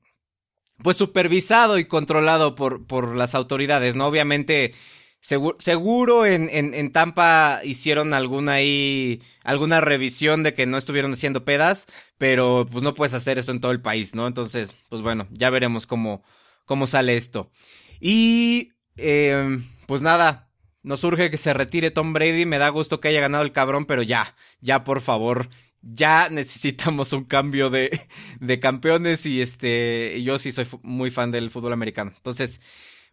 pues 0.84 0.98
supervisado 0.98 1.80
y 1.80 1.86
controlado 1.86 2.56
por, 2.56 2.86
por 2.86 3.16
las 3.16 3.34
autoridades, 3.34 3.96
¿no? 3.96 4.08
Obviamente, 4.08 4.76
seguro, 5.22 6.26
en, 6.26 6.50
en, 6.52 6.74
en, 6.76 6.92
Tampa 6.92 7.62
hicieron 7.64 8.14
alguna 8.14 8.54
ahí, 8.54 9.22
alguna 9.44 9.82
revisión 9.82 10.44
de 10.44 10.54
que 10.54 10.68
no 10.68 10.78
estuvieron 10.78 11.14
haciendo 11.14 11.46
pedas, 11.46 11.88
pero 12.20 12.68
pues 12.72 12.84
no 12.84 12.94
puedes 12.94 13.16
hacer 13.16 13.40
eso 13.40 13.52
en 13.52 13.62
todo 13.62 13.72
el 13.72 13.82
país, 13.82 14.14
¿no? 14.14 14.28
Entonces, 14.28 14.76
pues 14.90 15.02
bueno, 15.02 15.28
ya 15.32 15.50
veremos 15.50 15.88
cómo, 15.88 16.24
cómo 16.66 16.88
sale 16.88 17.16
esto. 17.16 17.52
Y 18.00 18.74
eh, 18.98 19.60
pues 19.86 20.02
nada, 20.02 20.52
nos 20.84 21.04
urge 21.04 21.32
que 21.32 21.38
se 21.38 21.54
retire 21.54 21.92
Tom 21.92 22.14
Brady. 22.14 22.46
Me 22.46 22.58
da 22.58 22.70
gusto 22.70 23.00
que 23.00 23.08
haya 23.08 23.22
ganado 23.22 23.44
el 23.44 23.52
cabrón, 23.52 23.86
pero 23.86 24.02
ya, 24.02 24.36
ya 24.62 24.84
por 24.84 25.02
favor, 25.02 25.50
ya 25.82 26.30
necesitamos 26.30 27.14
un 27.14 27.26
cambio 27.26 27.70
de, 27.70 28.02
de 28.40 28.60
campeones 28.60 29.26
y 29.26 29.42
este, 29.42 30.22
yo 30.24 30.38
sí 30.38 30.52
soy 30.52 30.68
muy 30.82 31.12
fan 31.12 31.32
del 31.32 31.50
fútbol 31.50 31.74
americano. 31.74 32.14
Entonces, 32.16 32.62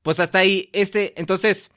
pues 0.02 0.20
hasta 0.20 0.38
ahí, 0.38 0.68
este, 0.72 1.18
entonces, 1.20 1.70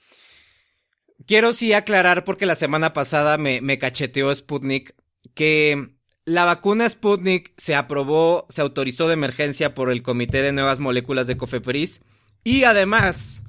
quiero 1.28 1.54
sí 1.54 1.74
aclarar 1.74 2.24
porque 2.24 2.46
la 2.46 2.56
semana 2.56 2.94
pasada 2.94 3.38
me, 3.38 3.62
me 3.62 3.78
cacheteó 3.78 4.34
Sputnik 4.34 4.96
que 5.34 5.95
la 6.26 6.44
vacuna 6.44 6.90
Sputnik 6.90 7.54
se 7.58 7.76
aprobó, 7.76 8.48
se 8.50 8.62
autorizó 8.62 9.08
de 9.08 9.14
emergencia 9.14 9.76
por 9.76 9.92
el 9.92 10.02
Comité 10.02 10.42
de 10.42 10.52
Nuevas 10.52 10.80
Moléculas 10.80 11.28
de 11.28 11.38
Cofepris 11.38 12.02
y 12.44 12.64
además 12.64 13.44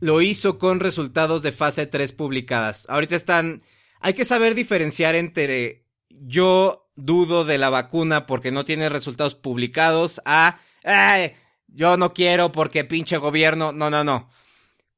lo 0.00 0.20
hizo 0.20 0.58
con 0.58 0.80
resultados 0.80 1.42
de 1.42 1.52
fase 1.52 1.86
3 1.86 2.12
publicadas. 2.12 2.86
Ahorita 2.88 3.16
están... 3.16 3.62
Hay 4.00 4.14
que 4.14 4.24
saber 4.24 4.54
diferenciar 4.54 5.14
entre 5.14 5.84
yo 6.08 6.90
dudo 6.94 7.44
de 7.44 7.58
la 7.58 7.70
vacuna 7.70 8.26
porque 8.26 8.52
no 8.52 8.64
tiene 8.64 8.88
resultados 8.88 9.34
publicados 9.34 10.20
a... 10.24 10.58
yo 11.68 11.96
no 11.96 12.14
quiero 12.14 12.52
porque 12.52 12.84
pinche 12.84 13.16
gobierno. 13.16 13.72
No, 13.72 13.90
no, 13.90 14.04
no 14.04 14.28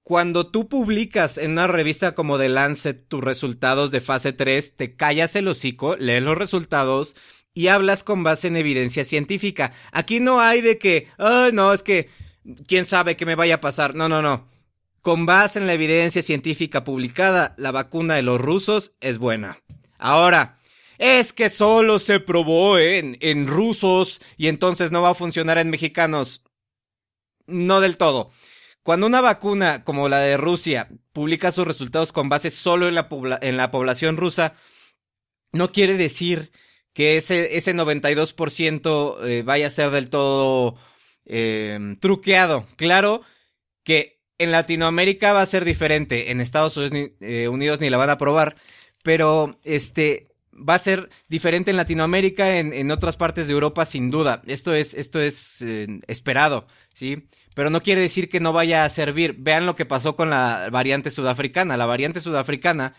cuando 0.02 0.46
tú 0.46 0.68
publicas 0.68 1.38
en 1.38 1.52
una 1.52 1.66
revista 1.66 2.14
como 2.14 2.38
The 2.38 2.48
Lancet 2.48 3.06
tus 3.08 3.22
resultados 3.22 3.90
de 3.90 4.00
fase 4.00 4.32
3, 4.32 4.76
te 4.76 4.96
callas 4.96 5.36
el 5.36 5.48
hocico, 5.48 5.96
lees 5.96 6.22
los 6.22 6.36
resultados 6.36 7.14
y 7.54 7.68
hablas 7.68 8.02
con 8.02 8.22
base 8.22 8.48
en 8.48 8.56
evidencia 8.56 9.04
científica. 9.04 9.72
Aquí 9.92 10.20
no 10.20 10.40
hay 10.40 10.60
de 10.60 10.78
que, 10.78 11.08
ay, 11.18 11.52
no, 11.52 11.72
es 11.72 11.82
que, 11.82 12.08
quién 12.66 12.86
sabe 12.86 13.16
qué 13.16 13.26
me 13.26 13.34
vaya 13.34 13.56
a 13.56 13.60
pasar. 13.60 13.94
No, 13.94 14.08
no, 14.08 14.22
no. 14.22 14.48
Con 15.02 15.26
base 15.26 15.58
en 15.58 15.66
la 15.66 15.74
evidencia 15.74 16.22
científica 16.22 16.84
publicada, 16.84 17.54
la 17.56 17.72
vacuna 17.72 18.14
de 18.14 18.22
los 18.22 18.40
rusos 18.40 18.94
es 19.00 19.18
buena. 19.18 19.58
Ahora, 19.98 20.58
es 20.98 21.32
que 21.32 21.48
solo 21.48 21.98
se 21.98 22.20
probó 22.20 22.78
en, 22.78 23.16
en 23.20 23.46
rusos 23.46 24.20
y 24.36 24.48
entonces 24.48 24.92
no 24.92 25.02
va 25.02 25.10
a 25.10 25.14
funcionar 25.14 25.58
en 25.58 25.70
mexicanos. 25.70 26.42
No 27.46 27.80
del 27.80 27.96
todo. 27.96 28.30
Cuando 28.82 29.06
una 29.06 29.20
vacuna 29.20 29.84
como 29.84 30.08
la 30.08 30.20
de 30.20 30.36
Rusia 30.36 30.88
publica 31.12 31.52
sus 31.52 31.66
resultados 31.66 32.12
con 32.12 32.28
base 32.28 32.50
solo 32.50 32.88
en 32.88 32.94
la, 32.94 33.08
en 33.42 33.56
la 33.56 33.70
población 33.70 34.16
rusa, 34.16 34.54
no 35.52 35.72
quiere 35.72 35.96
decir 35.96 36.50
que 36.92 37.16
ese, 37.16 37.56
ese 37.56 37.74
92% 37.74 39.24
eh, 39.24 39.42
vaya 39.42 39.66
a 39.66 39.70
ser 39.70 39.90
del 39.90 40.10
todo 40.10 40.76
em, 41.24 41.96
truqueado. 41.96 42.66
Claro 42.76 43.22
que 43.84 44.20
en 44.38 44.52
Latinoamérica 44.52 45.32
va 45.32 45.42
a 45.42 45.46
ser 45.46 45.64
diferente, 45.64 46.30
en 46.30 46.40
Estados 46.40 46.78
eh, 46.78 47.48
Unidos 47.48 47.80
ni, 47.80 47.90
la 47.90 47.98
van 47.98 48.10
a 48.10 48.18
probar, 48.18 48.56
pero 49.02 49.58
este 49.64 50.28
va 50.52 50.74
a 50.74 50.78
ser 50.78 51.10
diferente 51.28 51.70
en 51.70 51.76
Latinoamérica, 51.76 52.58
en, 52.58 52.72
en 52.72 52.90
otras 52.90 53.16
partes 53.16 53.46
de 53.46 53.52
Europa 53.52 53.84
sin 53.84 54.10
duda. 54.10 54.42
Esto 54.46 54.74
es, 54.74 54.94
esto 54.94 55.20
es 55.20 55.62
eh, 55.62 55.86
esperado, 56.06 56.66
¿sí? 56.94 57.28
Pero 57.54 57.70
no 57.70 57.82
quiere 57.82 58.00
decir 58.00 58.28
que 58.28 58.40
no 58.40 58.52
vaya 58.52 58.84
a 58.84 58.88
servir. 58.88 59.36
Vean 59.38 59.66
lo 59.66 59.74
que 59.74 59.86
pasó 59.86 60.16
con 60.16 60.30
la 60.30 60.68
variante 60.70 61.10
sudafricana. 61.10 61.76
La 61.76 61.86
variante 61.86 62.20
sudafricana, 62.20 62.94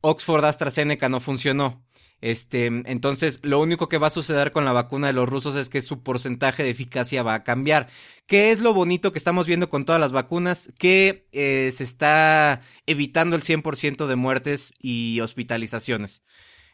Oxford 0.00 0.44
AstraZeneca 0.44 1.08
no 1.08 1.20
funcionó. 1.20 1.84
Este, 2.20 2.66
entonces, 2.66 3.40
lo 3.42 3.60
único 3.60 3.88
que 3.88 3.98
va 3.98 4.08
a 4.08 4.10
suceder 4.10 4.52
con 4.52 4.64
la 4.64 4.72
vacuna 4.72 5.06
de 5.06 5.14
los 5.14 5.28
rusos 5.28 5.56
es 5.56 5.70
que 5.70 5.80
su 5.80 6.02
porcentaje 6.02 6.62
de 6.62 6.70
eficacia 6.70 7.22
va 7.22 7.34
a 7.34 7.44
cambiar. 7.44 7.88
¿Qué 8.26 8.50
es 8.50 8.60
lo 8.60 8.74
bonito 8.74 9.12
que 9.12 9.18
estamos 9.18 9.46
viendo 9.46 9.68
con 9.70 9.84
todas 9.84 10.00
las 10.00 10.12
vacunas? 10.12 10.70
Que 10.78 11.26
eh, 11.32 11.72
se 11.74 11.84
está 11.84 12.60
evitando 12.86 13.36
el 13.36 13.42
100% 13.42 14.06
de 14.06 14.16
muertes 14.16 14.74
y 14.78 15.20
hospitalizaciones. 15.20 16.22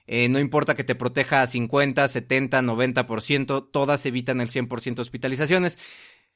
Eh, 0.09 0.29
no 0.29 0.39
importa 0.39 0.75
que 0.75 0.85
te 0.85 0.95
proteja 0.95 1.43
a 1.43 1.47
50, 1.47 2.07
70, 2.07 2.63
90%, 2.63 3.69
todas 3.73 4.07
evitan 4.07 4.41
el 4.41 4.49
100% 4.49 4.95
de 4.95 5.03
hospitalizaciones. 5.03 5.79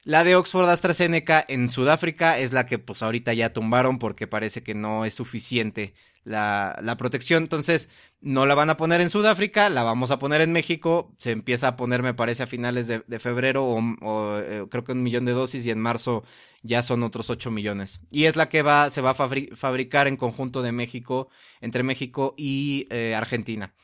La 0.04 0.24
de 0.24 0.34
Oxford 0.34 0.68
AstraZeneca 0.68 1.44
en 1.46 1.68
Sudáfrica 1.68 2.38
es 2.38 2.54
la 2.54 2.64
que 2.64 2.78
pues 2.78 3.02
ahorita 3.02 3.34
ya 3.34 3.52
tumbaron 3.52 3.98
porque 3.98 4.26
parece 4.26 4.62
que 4.62 4.74
no 4.74 5.04
es 5.04 5.12
suficiente 5.12 5.92
la, 6.24 6.78
la, 6.82 6.96
protección. 6.96 7.42
Entonces 7.42 7.90
no 8.22 8.46
la 8.46 8.54
van 8.54 8.70
a 8.70 8.78
poner 8.78 9.02
en 9.02 9.10
Sudáfrica, 9.10 9.68
la 9.68 9.82
vamos 9.82 10.10
a 10.10 10.18
poner 10.18 10.40
en 10.40 10.52
México. 10.52 11.12
Se 11.18 11.32
empieza 11.32 11.68
a 11.68 11.76
poner, 11.76 12.02
me 12.02 12.14
parece, 12.14 12.42
a 12.42 12.46
finales 12.46 12.86
de, 12.86 13.18
febrero 13.18 13.66
o, 13.66 14.38
eh, 14.38 14.64
creo 14.70 14.84
que 14.84 14.92
un 14.92 15.02
millón 15.02 15.26
de 15.26 15.32
dosis 15.32 15.66
y 15.66 15.70
en 15.70 15.80
marzo 15.80 16.24
ya 16.62 16.82
son 16.82 17.02
otros 17.02 17.28
8 17.28 17.50
millones. 17.50 18.00
Y 18.10 18.24
es 18.24 18.36
la 18.36 18.48
que 18.48 18.62
va, 18.62 18.88
se 18.88 19.02
va 19.02 19.10
a 19.10 19.14
fabricar 19.14 20.08
en 20.08 20.16
conjunto 20.16 20.62
de 20.62 20.72
México, 20.72 21.28
entre 21.60 21.82
México 21.82 22.34
y 22.38 22.86
eh, 22.88 23.14
Argentina. 23.14 23.74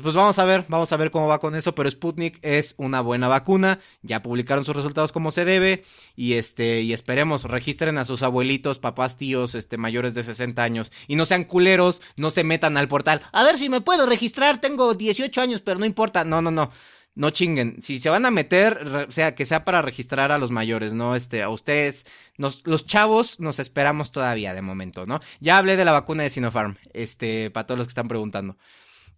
Pues 0.00 0.14
vamos 0.14 0.38
a 0.38 0.44
ver, 0.44 0.64
vamos 0.68 0.92
a 0.92 0.96
ver 0.96 1.10
cómo 1.10 1.26
va 1.26 1.40
con 1.40 1.54
eso, 1.54 1.74
pero 1.74 1.90
Sputnik 1.90 2.38
es 2.42 2.74
una 2.78 3.00
buena 3.00 3.28
vacuna, 3.28 3.80
ya 4.02 4.22
publicaron 4.22 4.64
sus 4.64 4.76
resultados 4.76 5.12
como 5.12 5.30
se 5.30 5.44
debe 5.44 5.84
y 6.16 6.34
este 6.34 6.80
y 6.80 6.92
esperemos 6.92 7.44
registren 7.44 7.98
a 7.98 8.04
sus 8.04 8.22
abuelitos, 8.22 8.78
papás, 8.78 9.16
tíos, 9.16 9.54
este 9.54 9.76
mayores 9.76 10.14
de 10.14 10.22
60 10.22 10.62
años 10.62 10.92
y 11.08 11.16
no 11.16 11.24
sean 11.24 11.44
culeros, 11.44 12.00
no 12.16 12.30
se 12.30 12.44
metan 12.44 12.76
al 12.76 12.88
portal. 12.88 13.22
A 13.32 13.42
ver 13.44 13.58
si 13.58 13.68
me 13.68 13.80
puedo 13.80 14.06
registrar, 14.06 14.60
tengo 14.60 14.94
18 14.94 15.40
años, 15.40 15.60
pero 15.60 15.78
no 15.78 15.86
importa. 15.86 16.24
No, 16.24 16.40
no, 16.40 16.50
no. 16.50 16.70
No 17.14 17.28
chinguen. 17.28 17.82
Si 17.82 18.00
se 18.00 18.08
van 18.08 18.24
a 18.24 18.30
meter, 18.30 19.06
o 19.08 19.12
sea, 19.12 19.34
que 19.34 19.44
sea 19.44 19.66
para 19.66 19.82
registrar 19.82 20.32
a 20.32 20.38
los 20.38 20.50
mayores, 20.50 20.94
¿no? 20.94 21.14
Este, 21.14 21.42
a 21.42 21.50
ustedes, 21.50 22.06
los 22.38 22.86
chavos 22.86 23.38
nos 23.38 23.58
esperamos 23.58 24.12
todavía 24.12 24.54
de 24.54 24.62
momento, 24.62 25.04
¿no? 25.04 25.20
Ya 25.38 25.58
hablé 25.58 25.76
de 25.76 25.84
la 25.84 25.92
vacuna 25.92 26.22
de 26.22 26.30
Sinopharm, 26.30 26.78
este, 26.94 27.50
para 27.50 27.66
todos 27.66 27.76
los 27.76 27.86
que 27.86 27.90
están 27.90 28.08
preguntando. 28.08 28.56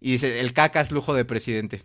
Y 0.05 0.11
dice, 0.13 0.39
el 0.41 0.53
caca 0.53 0.83
es 0.83 0.93
lujo 0.93 1.15
de 1.15 1.25
presidente. 1.25 1.83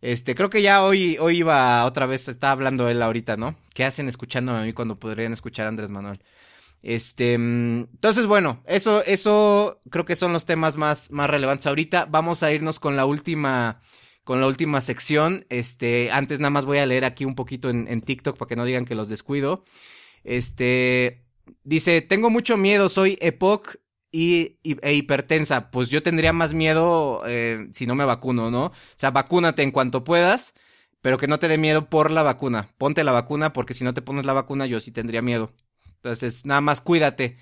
Este, 0.00 0.36
creo 0.36 0.50
que 0.50 0.62
ya 0.62 0.84
hoy, 0.84 1.16
hoy 1.18 1.38
iba 1.38 1.84
otra 1.84 2.06
vez, 2.06 2.28
está 2.28 2.52
hablando 2.52 2.88
él 2.88 3.02
ahorita, 3.02 3.36
¿no? 3.36 3.56
¿Qué 3.74 3.82
hacen 3.82 4.06
escuchándome 4.06 4.60
a 4.60 4.62
mí 4.62 4.72
cuando 4.72 5.00
podrían 5.00 5.32
escuchar 5.32 5.66
a 5.66 5.70
Andrés 5.70 5.90
Manuel? 5.90 6.22
Este, 6.80 7.34
entonces, 7.34 8.26
bueno, 8.26 8.62
eso, 8.66 9.02
eso 9.02 9.80
creo 9.90 10.04
que 10.04 10.14
son 10.14 10.32
los 10.32 10.44
temas 10.44 10.76
más, 10.76 11.10
más 11.10 11.28
relevantes 11.28 11.66
ahorita. 11.66 12.04
Vamos 12.04 12.44
a 12.44 12.52
irnos 12.52 12.78
con 12.78 12.94
la 12.94 13.04
última, 13.04 13.80
con 14.22 14.40
la 14.40 14.46
última 14.46 14.80
sección. 14.80 15.44
Este, 15.48 16.12
antes 16.12 16.38
nada 16.38 16.50
más 16.50 16.66
voy 16.66 16.78
a 16.78 16.86
leer 16.86 17.04
aquí 17.04 17.24
un 17.24 17.34
poquito 17.34 17.68
en, 17.68 17.88
en 17.88 18.00
TikTok 18.00 18.38
para 18.38 18.48
que 18.48 18.54
no 18.54 18.64
digan 18.64 18.84
que 18.84 18.94
los 18.94 19.08
descuido. 19.08 19.64
Este, 20.22 21.24
dice, 21.64 22.00
tengo 22.00 22.30
mucho 22.30 22.56
miedo, 22.56 22.88
soy 22.88 23.18
Epoch 23.20 23.74
y, 24.16 24.56
e 24.62 24.94
hipertensa, 24.94 25.70
pues 25.70 25.90
yo 25.90 26.02
tendría 26.02 26.32
más 26.32 26.54
miedo 26.54 27.22
eh, 27.26 27.68
si 27.72 27.86
no 27.86 27.94
me 27.94 28.06
vacuno, 28.06 28.50
¿no? 28.50 28.66
O 28.66 28.72
sea, 28.94 29.10
vacúnate 29.10 29.62
en 29.62 29.72
cuanto 29.72 30.04
puedas, 30.04 30.54
pero 31.02 31.18
que 31.18 31.28
no 31.28 31.38
te 31.38 31.48
dé 31.48 31.58
miedo 31.58 31.90
por 31.90 32.10
la 32.10 32.22
vacuna. 32.22 32.70
Ponte 32.78 33.04
la 33.04 33.12
vacuna 33.12 33.52
porque 33.52 33.74
si 33.74 33.84
no 33.84 33.92
te 33.92 34.00
pones 34.00 34.24
la 34.24 34.32
vacuna 34.32 34.64
yo 34.64 34.80
sí 34.80 34.90
tendría 34.90 35.20
miedo. 35.20 35.52
Entonces, 35.96 36.46
nada 36.46 36.62
más 36.62 36.80
cuídate. 36.80 37.36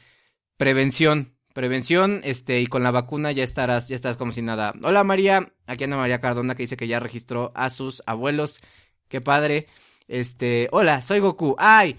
Prevención, 0.56 1.36
prevención, 1.52 2.20
este, 2.24 2.60
y 2.60 2.66
con 2.66 2.82
la 2.82 2.90
vacuna 2.90 3.30
ya 3.30 3.44
estarás, 3.44 3.88
ya 3.88 3.94
estarás 3.94 4.16
como 4.16 4.32
si 4.32 4.42
nada. 4.42 4.72
Hola 4.82 5.04
María, 5.04 5.52
aquí 5.66 5.84
anda 5.84 5.96
María 5.96 6.18
Cardona 6.18 6.56
que 6.56 6.64
dice 6.64 6.76
que 6.76 6.88
ya 6.88 6.98
registró 6.98 7.52
a 7.54 7.70
sus 7.70 8.02
abuelos. 8.06 8.60
Qué 9.08 9.20
padre. 9.20 9.68
Este, 10.08 10.68
hola, 10.72 11.02
soy 11.02 11.20
Goku. 11.20 11.54
Ay, 11.58 11.98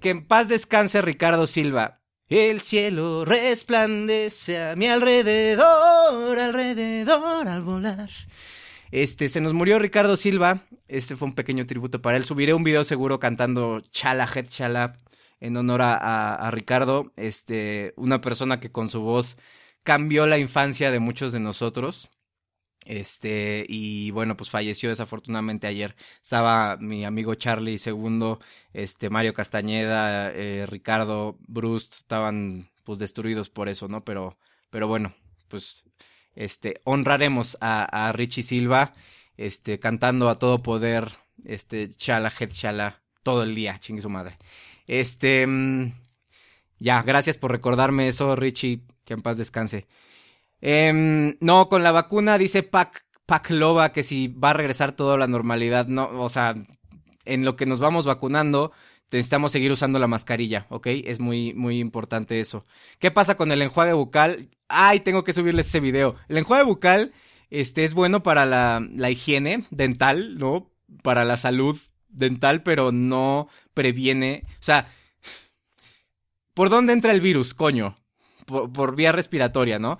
que 0.00 0.10
en 0.10 0.26
paz 0.26 0.48
descanse 0.48 1.00
Ricardo 1.00 1.46
Silva. 1.46 1.99
El 2.30 2.60
cielo 2.60 3.24
resplandece 3.24 4.62
a 4.62 4.76
mi 4.76 4.86
alrededor, 4.86 6.38
alrededor 6.38 7.48
al 7.48 7.60
volar. 7.60 8.08
Este, 8.92 9.28
se 9.28 9.40
nos 9.40 9.52
murió 9.52 9.80
Ricardo 9.80 10.16
Silva. 10.16 10.62
Este 10.86 11.16
fue 11.16 11.26
un 11.26 11.34
pequeño 11.34 11.66
tributo 11.66 12.00
para 12.00 12.16
él. 12.16 12.22
Subiré 12.22 12.54
un 12.54 12.62
video 12.62 12.84
seguro 12.84 13.18
cantando 13.18 13.80
Chala 13.90 14.28
Het 14.32 14.46
Chala 14.46 14.92
en 15.40 15.56
honor 15.56 15.82
a, 15.82 16.36
a, 16.36 16.50
Ricardo. 16.52 17.12
Este, 17.16 17.94
una 17.96 18.20
persona 18.20 18.60
que 18.60 18.70
con 18.70 18.90
su 18.90 19.00
voz 19.00 19.36
cambió 19.82 20.28
la 20.28 20.38
infancia 20.38 20.92
de 20.92 21.00
muchos 21.00 21.32
de 21.32 21.40
nosotros. 21.40 22.10
Este, 22.86 23.64
y 23.68 24.10
bueno, 24.10 24.36
pues 24.36 24.50
falleció 24.50 24.88
desafortunadamente 24.88 25.66
ayer. 25.66 25.96
Estaba 26.22 26.76
mi 26.78 27.04
amigo 27.04 27.34
Charlie 27.34 27.78
segundo, 27.78 28.40
este, 28.72 29.10
Mario 29.10 29.34
Castañeda, 29.34 30.32
eh, 30.32 30.66
Ricardo, 30.66 31.36
Bruce, 31.46 31.88
estaban 31.92 32.70
pues 32.84 32.98
destruidos 32.98 33.50
por 33.50 33.68
eso, 33.68 33.88
¿no? 33.88 34.04
Pero, 34.04 34.38
pero 34.70 34.88
bueno, 34.88 35.14
pues, 35.48 35.84
este, 36.34 36.80
honraremos 36.84 37.58
a, 37.60 38.08
a 38.08 38.12
Richie 38.12 38.42
Silva, 38.42 38.92
este, 39.36 39.78
cantando 39.78 40.28
a 40.28 40.38
todo 40.38 40.62
poder, 40.62 41.12
este, 41.44 41.90
chala, 41.90 42.32
head 42.38 42.50
chala, 42.50 43.02
todo 43.22 43.42
el 43.42 43.54
día, 43.54 43.78
chingue 43.78 44.02
su 44.02 44.10
madre. 44.10 44.38
Este, 44.86 45.46
mm, 45.46 45.92
ya, 46.78 47.02
gracias 47.02 47.36
por 47.36 47.52
recordarme 47.52 48.08
eso, 48.08 48.34
Richie, 48.36 48.82
que 49.04 49.14
en 49.14 49.22
paz 49.22 49.36
descanse. 49.36 49.86
Em, 50.60 51.36
no, 51.40 51.68
con 51.68 51.82
la 51.82 51.92
vacuna 51.92 52.38
dice 52.38 52.62
Pac, 52.62 53.04
Loba 53.48 53.92
que 53.92 54.02
si 54.02 54.28
va 54.28 54.50
a 54.50 54.54
regresar 54.54 54.92
todo 54.92 55.12
a 55.14 55.18
la 55.18 55.26
normalidad, 55.26 55.86
no, 55.86 56.10
o 56.20 56.28
sea, 56.28 56.54
en 57.24 57.44
lo 57.44 57.56
que 57.56 57.66
nos 57.66 57.80
vamos 57.80 58.06
vacunando, 58.06 58.72
necesitamos 59.10 59.52
seguir 59.52 59.72
usando 59.72 59.98
la 59.98 60.06
mascarilla, 60.06 60.66
¿ok? 60.68 60.86
Es 61.04 61.20
muy, 61.20 61.54
muy 61.54 61.78
importante 61.78 62.40
eso. 62.40 62.64
¿Qué 62.98 63.10
pasa 63.10 63.36
con 63.36 63.52
el 63.52 63.62
enjuague 63.62 63.92
bucal? 63.92 64.48
Ay, 64.68 65.00
tengo 65.00 65.24
que 65.24 65.32
subirles 65.32 65.66
ese 65.66 65.80
video. 65.80 66.16
El 66.28 66.38
enjuague 66.38 66.64
bucal, 66.64 67.12
este, 67.50 67.84
es 67.84 67.94
bueno 67.94 68.22
para 68.22 68.46
la, 68.46 69.10
higiene 69.10 69.66
dental, 69.70 70.38
¿no? 70.38 70.70
Para 71.02 71.24
la 71.24 71.36
salud 71.36 71.78
dental, 72.08 72.62
pero 72.62 72.92
no 72.92 73.48
previene, 73.74 74.44
o 74.54 74.64
sea, 74.64 74.88
¿por 76.54 76.68
dónde 76.68 76.92
entra 76.92 77.12
el 77.12 77.20
virus, 77.20 77.54
coño? 77.54 77.96
Por 78.46 78.96
vía 78.96 79.12
respiratoria, 79.12 79.78
¿no? 79.78 79.98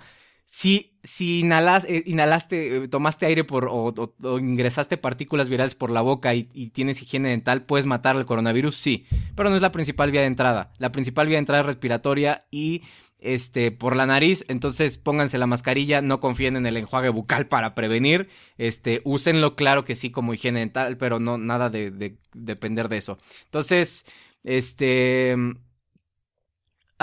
Si, 0.53 0.97
si 1.01 1.39
inhalas, 1.39 1.85
eh, 1.85 2.03
inhalaste, 2.05 2.75
eh, 2.75 2.87
tomaste 2.89 3.25
aire 3.25 3.45
por, 3.45 3.69
o, 3.71 4.11
ingresaste 4.37 4.97
partículas 4.97 5.47
virales 5.47 5.75
por 5.75 5.91
la 5.91 6.01
boca 6.01 6.35
y, 6.35 6.43
tienes 6.43 7.01
higiene 7.01 7.29
dental, 7.29 7.63
puedes 7.63 7.85
matar 7.85 8.17
al 8.17 8.25
coronavirus, 8.25 8.75
sí, 8.75 9.05
pero 9.33 9.49
no 9.49 9.55
es 9.55 9.61
la 9.61 9.71
principal 9.71 10.11
vía 10.11 10.19
de 10.19 10.27
entrada. 10.27 10.73
La 10.77 10.91
principal 10.91 11.27
vía 11.27 11.37
de 11.37 11.39
entrada 11.39 11.61
es 11.61 11.67
respiratoria 11.67 12.47
y 12.51 12.81
este, 13.19 13.71
por 13.71 13.95
la 13.95 14.05
nariz, 14.05 14.43
entonces 14.49 14.97
pónganse 14.97 15.37
la 15.37 15.47
mascarilla, 15.47 16.01
no 16.01 16.19
confíen 16.19 16.57
en 16.57 16.65
el 16.65 16.75
enjuague 16.75 17.07
bucal 17.07 17.47
para 17.47 17.73
prevenir, 17.73 18.27
este, 18.57 18.99
úsenlo 19.05 19.55
claro 19.55 19.85
que 19.85 19.95
sí 19.95 20.11
como 20.11 20.33
higiene 20.33 20.59
dental, 20.59 20.97
pero 20.97 21.21
no 21.21 21.37
nada 21.37 21.69
de, 21.69 21.91
de 21.91 22.17
depender 22.33 22.89
de 22.89 22.97
eso. 22.97 23.19
Entonces, 23.45 24.03
este, 24.43 25.33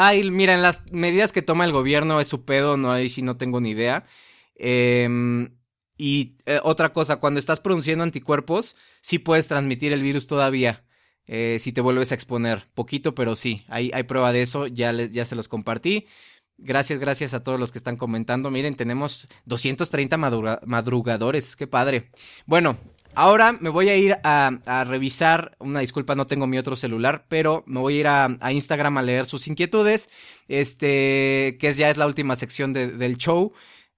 Ay, 0.00 0.30
mira, 0.30 0.54
en 0.54 0.62
las 0.62 0.92
medidas 0.92 1.32
que 1.32 1.42
toma 1.42 1.64
el 1.64 1.72
gobierno 1.72 2.20
es 2.20 2.28
su 2.28 2.44
pedo, 2.44 2.76
no 2.76 2.92
ahí 2.92 3.08
sí 3.08 3.20
no 3.20 3.36
tengo 3.36 3.60
ni 3.60 3.70
idea. 3.70 4.06
Em, 4.54 5.56
y 5.96 6.36
eh, 6.46 6.60
otra 6.62 6.92
cosa, 6.92 7.16
cuando 7.16 7.40
estás 7.40 7.58
produciendo 7.58 8.04
anticuerpos, 8.04 8.76
sí 9.00 9.18
puedes 9.18 9.48
transmitir 9.48 9.92
el 9.92 10.02
virus 10.02 10.28
todavía. 10.28 10.84
Eh, 11.26 11.58
si 11.58 11.72
te 11.72 11.80
vuelves 11.80 12.12
a 12.12 12.14
exponer. 12.14 12.62
Poquito, 12.74 13.16
pero 13.16 13.34
sí, 13.34 13.64
hay, 13.66 13.90
hay 13.92 14.04
prueba 14.04 14.32
de 14.32 14.42
eso, 14.42 14.68
ya, 14.68 14.92
les, 14.92 15.10
ya 15.10 15.24
se 15.24 15.34
los 15.34 15.48
compartí. 15.48 16.06
Gracias, 16.58 17.00
gracias 17.00 17.34
a 17.34 17.42
todos 17.42 17.58
los 17.58 17.72
que 17.72 17.78
están 17.78 17.96
comentando. 17.96 18.52
Miren, 18.52 18.76
tenemos 18.76 19.26
230 19.46 20.16
madrugadores, 20.16 21.56
qué 21.56 21.66
padre. 21.66 22.12
Bueno, 22.46 22.78
Ahora 23.14 23.52
me 23.52 23.70
voy 23.70 23.88
a 23.88 23.96
ir 23.96 24.16
a, 24.22 24.84
revisar, 24.86 25.56
una 25.58 25.80
disculpa, 25.80 26.14
no 26.14 26.26
tengo 26.26 26.46
mi 26.46 26.58
otro 26.58 26.76
celular, 26.76 27.26
pero 27.28 27.64
me 27.66 27.80
voy 27.80 27.96
a 27.96 28.00
ir 28.00 28.06
a, 28.08 28.52
Instagram 28.52 28.98
a 28.98 29.02
leer 29.02 29.26
sus 29.26 29.48
inquietudes, 29.48 30.08
este, 30.46 31.56
que 31.60 31.72
ya 31.72 31.90
es 31.90 31.96
la 31.96 32.06
última 32.06 32.36
sección 32.36 32.72
del 32.72 33.16
show, 33.16 33.52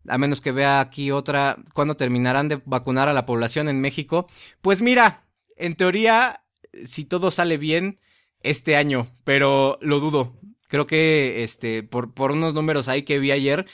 a 0.09 0.17
menos 0.17 0.41
que 0.41 0.53
vea 0.53 0.81
aquí 0.81 1.11
otra, 1.11 1.59
cuando 1.75 1.97
terminarán 1.97 2.49
de 2.49 2.63
vacunar 2.65 3.09
a 3.09 3.13
la 3.13 3.27
población 3.27 3.69
en 3.69 3.81
México. 3.81 4.27
Pues 4.63 4.81
mira, 4.81 5.27
en 5.57 5.75
teoría, 5.75 6.43
si 6.87 7.05
todo 7.05 7.31
sale 7.31 7.59
bien, 7.59 8.01
este 8.43 8.77
año, 8.77 9.09
pero 9.25 9.79
lo 9.81 10.01
dudo. 10.01 10.39
Creo 10.69 10.87
que, 10.87 11.43
este, 11.43 11.83
por, 11.83 12.15
por 12.15 12.33
unos 12.33 12.55
números 12.55 12.89
ahí 12.89 13.03
que 13.03 13.19
vi 13.19 13.33
ayer, 13.33 13.67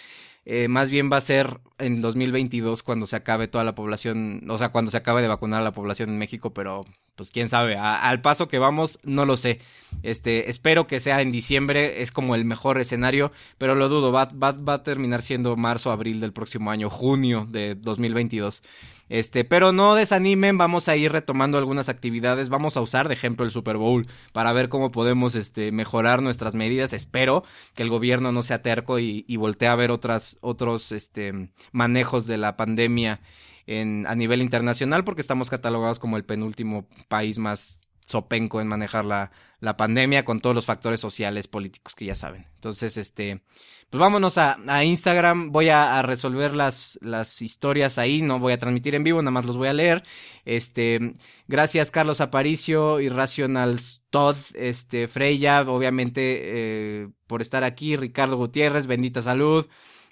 eh, 0.48 0.68
más 0.68 0.90
bien 0.90 1.10
va 1.12 1.16
a 1.16 1.20
ser 1.20 1.58
en 1.78 2.00
2022 2.00 2.84
cuando 2.84 3.08
se 3.08 3.16
acabe 3.16 3.48
toda 3.48 3.64
la 3.64 3.74
población, 3.74 4.48
o 4.48 4.56
sea, 4.58 4.68
cuando 4.68 4.92
se 4.92 4.96
acabe 4.96 5.20
de 5.20 5.26
vacunar 5.26 5.60
a 5.60 5.64
la 5.64 5.72
población 5.72 6.08
en 6.08 6.18
México, 6.18 6.54
pero 6.54 6.84
pues 7.16 7.32
quién 7.32 7.48
sabe, 7.48 7.76
al 7.76 8.20
paso 8.20 8.46
que 8.46 8.60
vamos, 8.60 9.00
no 9.02 9.24
lo 9.24 9.36
sé. 9.36 9.58
Este, 10.04 10.48
espero 10.48 10.86
que 10.86 11.00
sea 11.00 11.20
en 11.20 11.32
diciembre, 11.32 12.00
es 12.02 12.12
como 12.12 12.36
el 12.36 12.44
mejor 12.44 12.78
escenario, 12.78 13.32
pero 13.58 13.74
lo 13.74 13.88
dudo, 13.88 14.12
va, 14.12 14.26
va, 14.26 14.52
va 14.52 14.74
a 14.74 14.82
terminar 14.84 15.22
siendo 15.22 15.56
marzo, 15.56 15.90
abril 15.90 16.20
del 16.20 16.32
próximo 16.32 16.70
año, 16.70 16.90
junio 16.90 17.48
de 17.50 17.74
2022. 17.74 18.62
Este, 19.08 19.44
pero 19.44 19.72
no 19.72 19.94
desanimen, 19.94 20.58
vamos 20.58 20.88
a 20.88 20.96
ir 20.96 21.12
retomando 21.12 21.58
algunas 21.58 21.88
actividades, 21.88 22.48
vamos 22.48 22.76
a 22.76 22.80
usar 22.80 23.08
de 23.08 23.14
ejemplo 23.14 23.44
el 23.44 23.52
Super 23.52 23.76
Bowl 23.76 24.06
para 24.32 24.52
ver 24.52 24.68
cómo 24.68 24.90
podemos 24.90 25.34
este, 25.34 25.70
mejorar 25.72 26.22
nuestras 26.22 26.54
medidas. 26.54 26.92
Espero 26.92 27.44
que 27.74 27.82
el 27.82 27.90
gobierno 27.90 28.32
no 28.32 28.42
sea 28.42 28.62
terco 28.62 28.98
y, 28.98 29.24
y 29.28 29.36
voltee 29.36 29.68
a 29.68 29.76
ver 29.76 29.90
otras, 29.90 30.38
otros 30.40 30.92
este, 30.92 31.50
manejos 31.72 32.26
de 32.26 32.36
la 32.36 32.56
pandemia 32.56 33.20
en, 33.66 34.06
a 34.06 34.14
nivel 34.14 34.42
internacional 34.42 35.04
porque 35.04 35.20
estamos 35.20 35.50
catalogados 35.50 35.98
como 35.98 36.16
el 36.16 36.24
penúltimo 36.24 36.86
país 37.08 37.38
más 37.38 37.80
sopenco 38.06 38.60
en 38.60 38.68
manejar 38.68 39.04
la, 39.04 39.32
la 39.58 39.76
pandemia 39.76 40.24
con 40.24 40.40
todos 40.40 40.54
los 40.54 40.64
factores 40.64 41.00
sociales, 41.00 41.48
políticos 41.48 41.94
que 41.96 42.04
ya 42.04 42.14
saben. 42.14 42.46
Entonces, 42.54 42.96
este, 42.96 43.42
pues 43.90 43.98
vámonos 44.00 44.38
a, 44.38 44.58
a 44.68 44.84
Instagram, 44.84 45.50
voy 45.50 45.70
a, 45.70 46.00
resolver 46.02 46.54
las, 46.54 46.98
las 47.02 47.42
historias 47.42 47.98
ahí, 47.98 48.22
no 48.22 48.38
voy 48.38 48.52
a 48.52 48.58
transmitir 48.58 48.94
en 48.94 49.02
vivo, 49.02 49.20
nada 49.20 49.32
más 49.32 49.44
los 49.44 49.56
voy 49.56 49.68
a 49.68 49.72
leer. 49.72 50.04
Este, 50.44 51.16
gracias 51.48 51.90
Carlos 51.90 52.20
Aparicio, 52.20 53.00
Irrational 53.00 53.80
Todd, 54.10 54.36
este, 54.54 55.08
Freya, 55.08 55.62
obviamente, 55.62 56.20
eh, 56.22 57.08
por 57.26 57.42
estar 57.42 57.64
aquí, 57.64 57.96
Ricardo 57.96 58.36
Gutiérrez, 58.36 58.86
bendita 58.86 59.20
salud. 59.20 59.66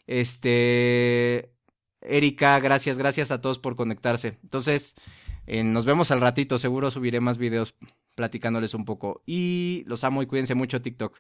Este, 0.09 1.53
Erika, 2.01 2.59
gracias, 2.59 2.99
gracias 2.99 3.31
a 3.31 3.41
todos 3.41 3.61
por 3.61 3.77
conectarse. 3.77 4.39
Entonces, 4.43 4.97
eh, 5.47 5.63
nos 5.63 5.85
vemos 5.85 6.11
al 6.11 6.21
ratito, 6.21 6.59
seguro 6.59 6.91
subiré 6.91 7.21
más 7.21 7.39
videos 7.39 7.75
platicándoles 8.15 8.75
un 8.75 8.85
poco. 8.85 9.23
Y 9.27 9.85
los 9.87 10.05
amo 10.05 10.23
y 10.23 10.27
cuídense 10.27 10.55
mucho 10.55 10.83
TikTok. 10.83 11.19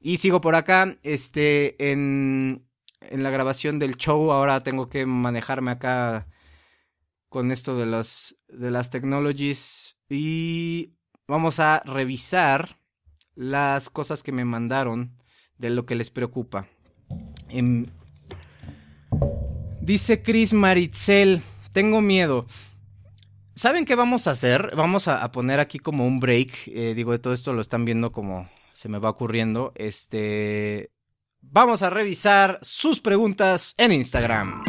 Y 0.00 0.18
sigo 0.18 0.40
por 0.40 0.54
acá, 0.54 0.98
este, 1.02 1.90
en, 1.90 2.66
en 3.00 3.22
la 3.22 3.30
grabación 3.30 3.78
del 3.78 3.96
show. 3.96 4.32
Ahora 4.32 4.62
tengo 4.62 4.88
que 4.88 5.06
manejarme 5.06 5.70
acá 5.70 6.26
con 7.28 7.50
esto 7.50 7.76
de 7.76 7.86
las, 7.86 8.36
de 8.48 8.70
las 8.70 8.90
technologies. 8.90 9.96
Y 10.08 10.92
vamos 11.26 11.58
a 11.58 11.82
revisar 11.84 12.78
las 13.34 13.90
cosas 13.90 14.22
que 14.22 14.32
me 14.32 14.44
mandaron 14.44 15.16
de 15.58 15.70
lo 15.70 15.86
que 15.86 15.94
les 15.94 16.10
preocupa. 16.10 16.66
Em, 17.48 17.86
dice 19.80 20.22
Chris 20.22 20.52
Maritzel, 20.52 21.42
tengo 21.72 22.00
miedo. 22.00 22.46
¿Saben 23.56 23.84
qué 23.84 23.94
vamos 23.94 24.26
a 24.26 24.32
hacer? 24.32 24.74
Vamos 24.74 25.06
a, 25.06 25.30
poner 25.30 25.60
aquí 25.60 25.78
como 25.78 26.04
un 26.08 26.18
break. 26.18 26.66
Eh, 26.66 26.92
digo, 26.96 27.12
de 27.12 27.20
todo 27.20 27.32
esto 27.32 27.52
lo 27.52 27.60
están 27.60 27.84
viendo 27.84 28.10
como 28.10 28.48
se 28.72 28.88
me 28.88 28.98
va 28.98 29.10
ocurriendo. 29.10 29.72
Este. 29.76 30.90
Vamos 31.40 31.82
a 31.82 31.90
revisar 31.90 32.58
sus 32.62 33.00
preguntas 33.00 33.74
en 33.78 33.92
Instagram. 33.92 34.64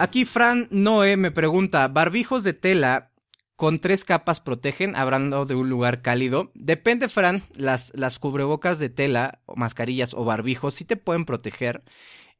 Aquí 0.00 0.24
Fran 0.24 0.66
Noé 0.72 1.16
me 1.16 1.30
pregunta: 1.30 1.86
¿barbijos 1.86 2.42
de 2.42 2.52
tela 2.52 3.12
con 3.54 3.78
tres 3.78 4.04
capas 4.04 4.40
protegen? 4.40 4.96
Hablando 4.96 5.46
de 5.46 5.54
un 5.54 5.70
lugar 5.70 6.02
cálido. 6.02 6.50
Depende, 6.54 7.08
Fran. 7.08 7.44
Las, 7.54 7.92
las 7.94 8.18
cubrebocas 8.18 8.80
de 8.80 8.88
tela, 8.88 9.40
mascarillas 9.54 10.14
o 10.14 10.24
barbijos 10.24 10.74
sí 10.74 10.84
te 10.84 10.96
pueden 10.96 11.26
proteger. 11.26 11.84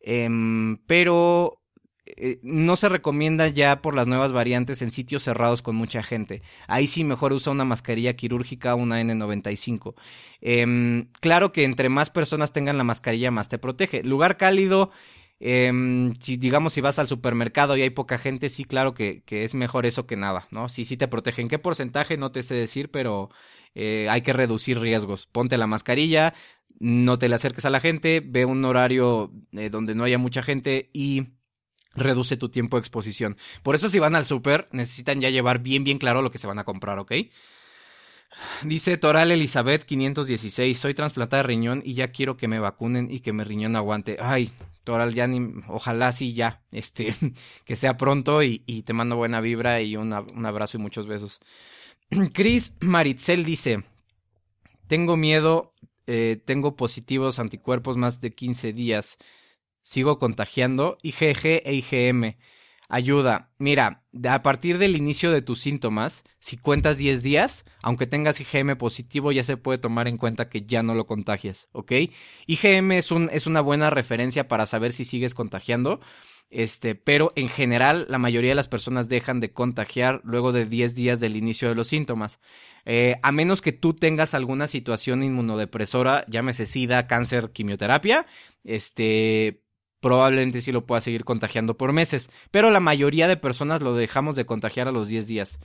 Em, 0.00 0.78
pero 0.86 1.57
eh, 2.16 2.38
no 2.42 2.76
se 2.76 2.88
recomienda 2.88 3.48
ya 3.48 3.82
por 3.82 3.94
las 3.94 4.06
nuevas 4.06 4.32
variantes 4.32 4.82
en 4.82 4.90
sitios 4.90 5.22
cerrados 5.22 5.62
con 5.62 5.76
mucha 5.76 6.02
gente. 6.02 6.42
Ahí 6.66 6.86
sí 6.86 7.04
mejor 7.04 7.32
usa 7.32 7.52
una 7.52 7.64
mascarilla 7.64 8.14
quirúrgica, 8.16 8.74
una 8.74 9.00
N95. 9.00 9.94
Em, 10.40 11.08
claro 11.20 11.52
que 11.52 11.64
entre 11.64 11.88
más 11.88 12.10
personas 12.10 12.52
tengan 12.52 12.78
la 12.78 12.84
mascarilla, 12.84 13.30
más 13.30 13.48
te 13.48 13.58
protege. 13.58 14.02
Lugar 14.02 14.36
cálido, 14.36 14.90
em, 15.40 16.14
si 16.20 16.36
digamos 16.36 16.72
si 16.72 16.80
vas 16.80 16.98
al 16.98 17.08
supermercado 17.08 17.76
y 17.76 17.82
hay 17.82 17.90
poca 17.90 18.18
gente, 18.18 18.48
sí, 18.50 18.64
claro 18.64 18.94
que, 18.94 19.22
es 19.28 19.54
mejor 19.54 19.86
eso 19.86 20.06
que 20.06 20.16
nada, 20.16 20.48
¿no? 20.50 20.68
Sí, 20.68 20.84
sí 20.84 20.96
te 20.96 21.08
protege. 21.08 21.42
¿En 21.42 21.48
qué 21.48 21.58
porcentaje? 21.58 22.16
No 22.16 22.30
te 22.32 22.42
sé 22.42 22.54
decir, 22.54 22.90
pero 22.90 23.30
eh, 23.74 24.08
hay 24.10 24.22
que 24.22 24.32
reducir 24.32 24.80
riesgos. 24.80 25.26
Ponte 25.26 25.58
la 25.58 25.66
mascarilla, 25.66 26.34
no 26.80 27.18
te 27.18 27.28
le 27.28 27.34
acerques 27.34 27.64
a 27.64 27.70
la 27.70 27.80
gente, 27.80 28.22
ve 28.24 28.44
un 28.44 28.64
horario 28.64 29.32
eh, 29.52 29.70
donde 29.70 29.94
no 29.94 30.04
haya 30.04 30.18
mucha 30.18 30.42
gente 30.42 30.90
y 30.92 31.37
reduce 31.94 32.36
tu 32.36 32.48
tiempo 32.48 32.76
de 32.76 32.80
exposición. 32.80 33.36
Por 33.62 33.74
eso 33.74 33.88
si 33.88 33.98
van 33.98 34.14
al 34.14 34.26
súper, 34.26 34.68
necesitan 34.72 35.20
ya 35.20 35.30
llevar 35.30 35.60
bien, 35.60 35.84
bien 35.84 35.98
claro 35.98 36.22
lo 36.22 36.30
que 36.30 36.38
se 36.38 36.46
van 36.46 36.58
a 36.58 36.64
comprar, 36.64 36.98
¿ok? 36.98 37.12
Dice 38.62 38.96
Toral 38.98 39.32
Elizabeth 39.32 39.84
516, 39.84 40.78
soy 40.78 40.94
trasplantada 40.94 41.42
de 41.42 41.46
riñón 41.48 41.82
y 41.84 41.94
ya 41.94 42.08
quiero 42.12 42.36
que 42.36 42.46
me 42.46 42.60
vacunen 42.60 43.10
y 43.10 43.20
que 43.20 43.32
mi 43.32 43.42
riñón 43.42 43.74
aguante. 43.74 44.16
Ay, 44.20 44.52
Toral, 44.84 45.14
ya 45.14 45.26
ni, 45.26 45.54
ojalá 45.68 46.12
sí 46.12 46.34
ya, 46.34 46.62
este, 46.70 47.14
que 47.64 47.76
sea 47.76 47.96
pronto 47.96 48.42
y, 48.42 48.58
te 48.84 48.92
mando 48.92 49.16
buena 49.16 49.40
vibra 49.40 49.80
y 49.82 49.96
un 49.96 50.12
abrazo 50.12 50.76
y 50.76 50.80
muchos 50.80 51.06
besos. 51.06 51.40
Chris 52.32 52.74
Maritzel 52.80 53.44
dice, 53.44 53.82
tengo 54.86 55.16
miedo, 55.16 55.74
eh, 56.06 56.40
tengo 56.44 56.76
positivos 56.76 57.38
anticuerpos 57.38 57.96
más 57.96 58.20
de 58.20 58.30
15 58.30 58.72
días 58.72 59.18
sigo 59.88 60.18
contagiando. 60.18 60.98
IgG 61.02 61.62
e 61.64 61.74
IgM. 61.74 62.36
Ayuda. 62.90 63.50
Mira, 63.58 64.04
a 64.28 64.42
partir 64.42 64.78
del 64.78 64.96
inicio 64.96 65.30
de 65.30 65.42
tus 65.42 65.60
síntomas, 65.60 66.24
si 66.38 66.56
cuentas 66.56 66.96
10 66.98 67.22
días, 67.22 67.64
aunque 67.82 68.06
tengas 68.06 68.40
IgM 68.40 68.76
positivo, 68.76 69.32
ya 69.32 69.42
se 69.42 69.56
puede 69.56 69.78
tomar 69.78 70.08
en 70.08 70.16
cuenta 70.16 70.48
que 70.48 70.62
ya 70.62 70.82
no 70.82 70.94
lo 70.94 71.06
contagias, 71.06 71.68
¿ok? 71.72 71.92
IgM 72.46 72.92
es, 72.92 73.10
un, 73.10 73.28
es 73.32 73.46
una 73.46 73.60
buena 73.60 73.90
referencia 73.90 74.48
para 74.48 74.64
saber 74.64 74.92
si 74.92 75.04
sigues 75.04 75.34
contagiando, 75.34 76.00
este, 76.50 76.94
pero 76.94 77.32
en 77.36 77.48
general 77.48 78.06
la 78.08 78.16
mayoría 78.18 78.50
de 78.50 78.56
las 78.56 78.68
personas 78.68 79.08
dejan 79.08 79.40
de 79.40 79.52
contagiar 79.52 80.22
luego 80.24 80.52
de 80.52 80.64
10 80.64 80.94
días 80.94 81.20
del 81.20 81.36
inicio 81.36 81.68
de 81.68 81.74
los 81.74 81.88
síntomas. 81.88 82.40
Eh, 82.86 83.16
a 83.22 83.32
menos 83.32 83.60
que 83.60 83.72
tú 83.72 83.92
tengas 83.92 84.32
alguna 84.32 84.66
situación 84.66 85.22
inmunodepresora, 85.22 86.24
llámese 86.26 86.64
SIDA, 86.64 87.06
cáncer, 87.06 87.50
quimioterapia, 87.52 88.26
este, 88.64 89.62
probablemente 90.00 90.62
sí 90.62 90.72
lo 90.72 90.86
pueda 90.86 91.00
seguir 91.00 91.24
contagiando 91.24 91.76
por 91.76 91.92
meses, 91.92 92.30
pero 92.50 92.70
la 92.70 92.80
mayoría 92.80 93.28
de 93.28 93.36
personas 93.36 93.82
lo 93.82 93.94
dejamos 93.94 94.36
de 94.36 94.46
contagiar 94.46 94.88
a 94.88 94.92
los 94.92 95.08
10 95.08 95.26
días. 95.26 95.60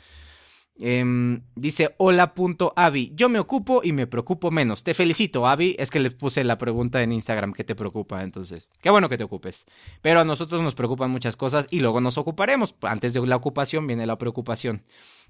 Em, 0.80 1.44
dice 1.56 1.94
hola.avi, 1.98 3.12
yo 3.14 3.30
me 3.30 3.40
ocupo 3.40 3.82
y 3.84 3.92
me 3.92 4.08
preocupo 4.08 4.50
menos. 4.50 4.84
Te 4.84 4.94
felicito, 4.94 5.46
Avi. 5.46 5.76
Es 5.78 5.92
que 5.92 6.00
le 6.00 6.10
puse 6.10 6.44
la 6.44 6.58
pregunta 6.58 7.04
en 7.04 7.12
Instagram, 7.12 7.54
¿qué 7.54 7.64
te 7.64 7.76
preocupa? 7.76 8.24
Entonces, 8.24 8.70
qué 8.82 8.90
bueno 8.90 9.08
que 9.08 9.18
te 9.18 9.24
ocupes. 9.24 9.66
Pero 10.02 10.22
a 10.22 10.26
nosotros 10.26 10.62
nos 10.64 10.74
preocupan 10.74 11.12
muchas 11.12 11.36
cosas 11.36 11.68
y 11.70 11.80
luego 11.80 12.02
nos 12.02 12.18
ocuparemos. 12.18 12.76
Antes 12.82 13.14
de 13.14 13.26
la 13.26 13.36
ocupación 13.36 13.86
viene 13.86 14.08
la 14.08 14.18
preocupación. 14.18 14.84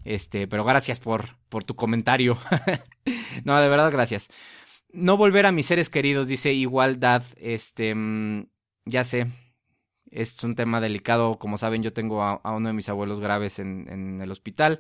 Este, 0.06 0.48
pero 0.48 0.64
gracias 0.64 1.00
por, 1.00 1.38
por 1.50 1.66
tu 1.66 1.76
comentario. 1.76 2.38
no, 3.44 3.60
de 3.60 3.70
verdad, 3.70 3.92
gracias. 3.92 4.30
No 4.94 5.18
volver 5.18 5.46
a 5.46 5.52
mis 5.52 5.66
seres 5.66 5.90
queridos, 5.90 6.28
dice 6.28 6.54
igualdad. 6.54 7.24
Este, 7.36 7.94
mm, 7.94 8.46
ya 8.86 9.04
sé, 9.04 9.28
es 10.14 10.44
un 10.44 10.56
tema 10.56 10.82
delicado. 10.82 11.40
Como 11.40 11.58
saben, 11.58 11.84
yo 11.84 11.94
tengo 11.94 12.24
a, 12.24 12.40
uno 12.52 12.68
de 12.70 12.74
mis 12.74 12.90
abuelos 12.90 13.20
graves 13.20 13.60
en, 13.60 14.22
el 14.22 14.32
hospital 14.32 14.80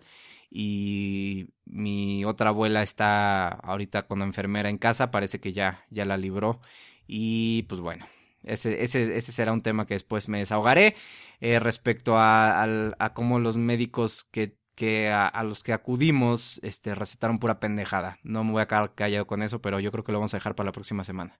y 0.49 1.49
mi 1.65 2.25
otra 2.25 2.49
abuela 2.49 2.83
está 2.83 3.47
ahorita 3.47 4.03
con 4.07 4.19
la 4.19 4.25
enfermera 4.25 4.69
en 4.69 4.77
casa. 4.77 5.11
Parece 5.11 5.39
que 5.39 5.53
ya, 5.53 5.85
ya 5.89 6.05
la 6.05 6.17
libró. 6.17 6.61
Y 7.07 7.63
pues 7.63 7.81
bueno, 7.81 8.05
ese, 8.43 8.83
ese, 8.83 9.17
ese 9.17 9.31
será 9.31 9.53
un 9.53 9.61
tema 9.61 9.85
que 9.85 9.95
después 9.95 10.29
me 10.29 10.39
desahogaré 10.39 10.95
eh, 11.41 11.59
respecto 11.59 12.17
a, 12.17 12.63
a, 12.63 13.13
cómo 13.13 13.39
los 13.39 13.57
médicos 13.57 14.25
que, 14.31 14.57
que 14.75 15.09
a, 15.11 15.43
los 15.43 15.63
que 15.63 15.73
acudimos 15.73 16.59
este, 16.63 16.95
recetaron 16.95 17.39
pura 17.39 17.59
pendejada. 17.59 18.19
No 18.23 18.43
me 18.43 18.51
voy 18.51 18.61
a 18.61 18.67
quedar 18.67 18.93
callado 18.95 19.27
con 19.27 19.43
eso, 19.43 19.61
pero 19.61 19.79
yo 19.79 19.91
creo 19.91 20.03
que 20.03 20.11
lo 20.11 20.19
vamos 20.19 20.33
a 20.33 20.37
dejar 20.37 20.55
para 20.55 20.67
la 20.67 20.71
próxima 20.73 21.03
semana. 21.03 21.39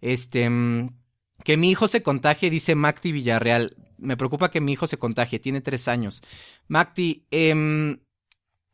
Este. 0.00 0.48
Que 1.44 1.56
mi 1.56 1.70
hijo 1.70 1.88
se 1.88 2.02
contagie, 2.02 2.50
dice 2.50 2.74
Macti 2.74 3.12
Villarreal. 3.12 3.76
Me 3.98 4.16
preocupa 4.16 4.50
que 4.50 4.60
mi 4.60 4.72
hijo 4.72 4.86
se 4.86 4.98
contagie, 4.98 5.38
tiene 5.38 5.60
tres 5.60 5.88
años. 5.88 6.22
Macti, 6.68 7.26
eh, 7.30 7.98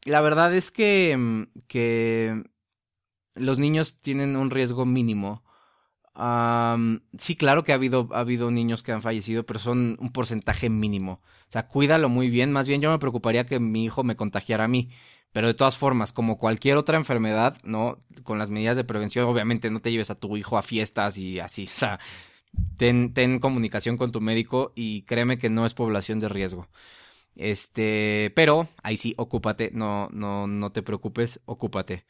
la 0.04 0.20
verdad 0.20 0.54
es 0.54 0.70
que, 0.70 1.12
em, 1.12 1.46
que 1.68 2.42
los 3.34 3.58
niños 3.58 4.00
tienen 4.00 4.36
un 4.36 4.50
riesgo 4.50 4.84
mínimo. 4.84 5.42
sí, 7.18 7.36
claro 7.36 7.64
que 7.64 7.72
ha 7.72 7.76
habido, 7.76 8.08
ha 8.12 8.20
habido 8.20 8.50
niños 8.50 8.82
que 8.82 8.92
han 8.92 9.00
fallecido, 9.02 9.46
pero 9.46 9.58
son 9.58 9.96
un 9.98 10.12
porcentaje 10.12 10.68
mínimo. 10.68 11.22
O 11.48 11.50
sea, 11.52 11.68
cuídalo 11.68 12.08
muy 12.10 12.28
bien. 12.30 12.52
Más 12.52 12.68
bien 12.68 12.82
yo 12.82 12.90
me 12.90 12.98
preocuparía 12.98 13.46
que 13.46 13.58
mi 13.60 13.84
hijo 13.84 14.02
me 14.04 14.16
contagiara 14.16 14.64
a 14.64 14.68
mí. 14.68 14.90
Pero 15.32 15.46
de 15.46 15.54
todas 15.54 15.78
formas, 15.78 16.12
como 16.12 16.36
cualquier 16.36 16.76
otra 16.76 16.98
enfermedad, 16.98 17.56
¿no? 17.64 17.98
Con 18.24 18.38
las 18.38 18.50
medidas 18.50 18.76
de 18.76 18.84
prevención, 18.84 19.24
obviamente 19.24 19.70
no 19.70 19.80
te 19.80 19.90
lleves 19.90 20.10
a 20.10 20.14
tu 20.14 20.36
hijo 20.36 20.58
a 20.58 20.62
fiestas 20.62 21.16
y 21.18 21.40
así. 21.40 21.64
O 21.74 21.78
sea, 21.78 21.98
ten, 22.76 23.14
ten 23.14 23.38
comunicación 23.38 23.96
con 23.96 24.12
tu 24.12 24.20
médico 24.20 24.72
y 24.74 25.02
créeme 25.02 25.38
que 25.38 25.50
no 25.50 25.66
es 25.66 25.74
población 25.74 26.20
de 26.20 26.28
riesgo. 26.28 26.68
Este, 27.34 28.32
pero 28.34 28.68
ahí 28.82 28.96
sí, 28.96 29.14
ocúpate, 29.16 29.70
no, 29.72 30.08
no, 30.12 30.46
no 30.46 30.70
te 30.70 30.82
preocupes, 30.82 31.40
ocúpate. 31.46 32.04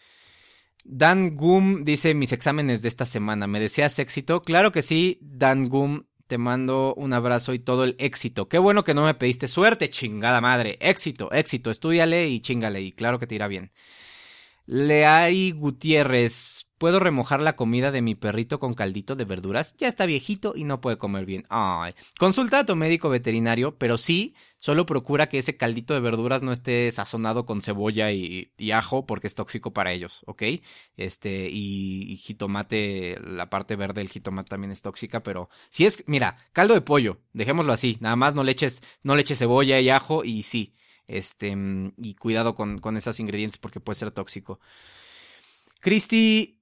Dan 0.85 1.37
Gum 1.37 1.85
dice 1.85 2.15
mis 2.15 2.33
exámenes 2.33 2.83
de 2.83 2.89
esta 2.89 3.07
semana. 3.07 3.47
¿Me 3.47 3.61
deseas 3.61 3.99
éxito? 3.99 4.43
Claro 4.43 4.73
que 4.73 4.83
sí, 4.83 5.19
Dan 5.21 5.69
Gum. 5.69 6.05
Te 6.27 6.39
mando 6.39 6.95
un 6.95 7.13
abrazo 7.13 7.53
y 7.53 7.59
todo 7.59 7.85
el 7.85 7.95
éxito. 7.99 8.49
Qué 8.49 8.57
bueno 8.57 8.85
que 8.85 8.95
no 8.95 9.05
me 9.05 9.15
pediste 9.15 9.49
suerte, 9.49 9.91
chingada 9.91 10.41
madre. 10.41 10.79
Éxito, 10.81 11.31
éxito. 11.31 11.71
Estudiale 11.71 12.27
y 12.29 12.41
chingale 12.41 12.81
y 12.81 12.93
claro 12.93 13.19
que 13.19 13.27
te 13.27 13.35
irá 13.35 13.49
bien. 13.49 13.71
Leari 14.65 15.51
Gutiérrez 15.51 16.72
¿Puedo 16.83 16.99
remojar 16.99 17.41
la 17.41 17.55
comida 17.55 17.93
de 17.93 18.03
mi 18.03 18.17
perrito 18.17 18.59
con 18.59 18.75
caldito 18.75 19.15
de 19.15 19.25
verduras? 19.25 19.77
Ya 19.77 19.87
está 19.87 20.05
viejito 20.05 20.55
y 20.57 20.65
no 20.65 20.81
puede 20.81 20.99
comer 20.99 21.25
bien. 21.25 21.45
Ay. 21.49 21.95
Consulta 22.19 22.59
a 22.59 22.67
tu 22.67 22.75
médico 22.75 23.09
veterinario, 23.09 23.79
pero 23.79 23.99
sí, 23.99 24.35
solo 24.59 24.85
procura 24.85 25.29
que 25.29 25.39
ese 25.39 25.57
caldito 25.57 25.95
de 25.95 26.01
verduras 26.01 26.43
no 26.43 26.51
esté 26.51 26.91
sazonado 26.91 27.47
con 27.47 27.63
cebolla 27.63 28.11
y, 28.11 28.51
ajo 28.73 29.07
porque 29.07 29.29
es 29.29 29.37
tóxico 29.37 29.73
para 29.73 29.93
ellos, 29.93 30.25
¿ok? 30.27 30.43
Este, 30.97 31.49
y, 31.53 32.17
jitomate, 32.17 33.17
la 33.21 33.49
parte 33.49 33.77
verde 33.77 34.01
del 34.01 34.11
jitomate 34.11 34.49
también 34.49 34.73
es 34.73 34.83
tóxica, 34.83 35.23
pero 35.23 35.51
si 35.69 35.87
es, 35.87 36.03
mira, 36.09 36.37
caldo 36.53 36.75
de 36.75 36.81
pollo, 36.81 37.21
dejémoslo 37.33 37.73
así, 37.73 37.97
nada 38.01 38.17
más 38.17 38.35
no 38.35 38.43
le 38.43 38.51
eches, 38.51 38.83
no 39.05 39.15
le 39.15 39.23
cebolla 39.23 39.79
y 39.79 39.89
ajo 39.89 40.25
y 40.25 40.43
sí, 40.43 40.75
este, 41.07 41.57
y 41.97 42.15
cuidado 42.17 42.57
con, 42.57 42.81
con 42.81 42.97
esos 42.97 43.21
ingredientes 43.21 43.59
porque 43.59 43.79
puede 43.79 44.01
ser 44.01 44.11
tóxico. 44.11 44.59
Cristi 45.79 46.62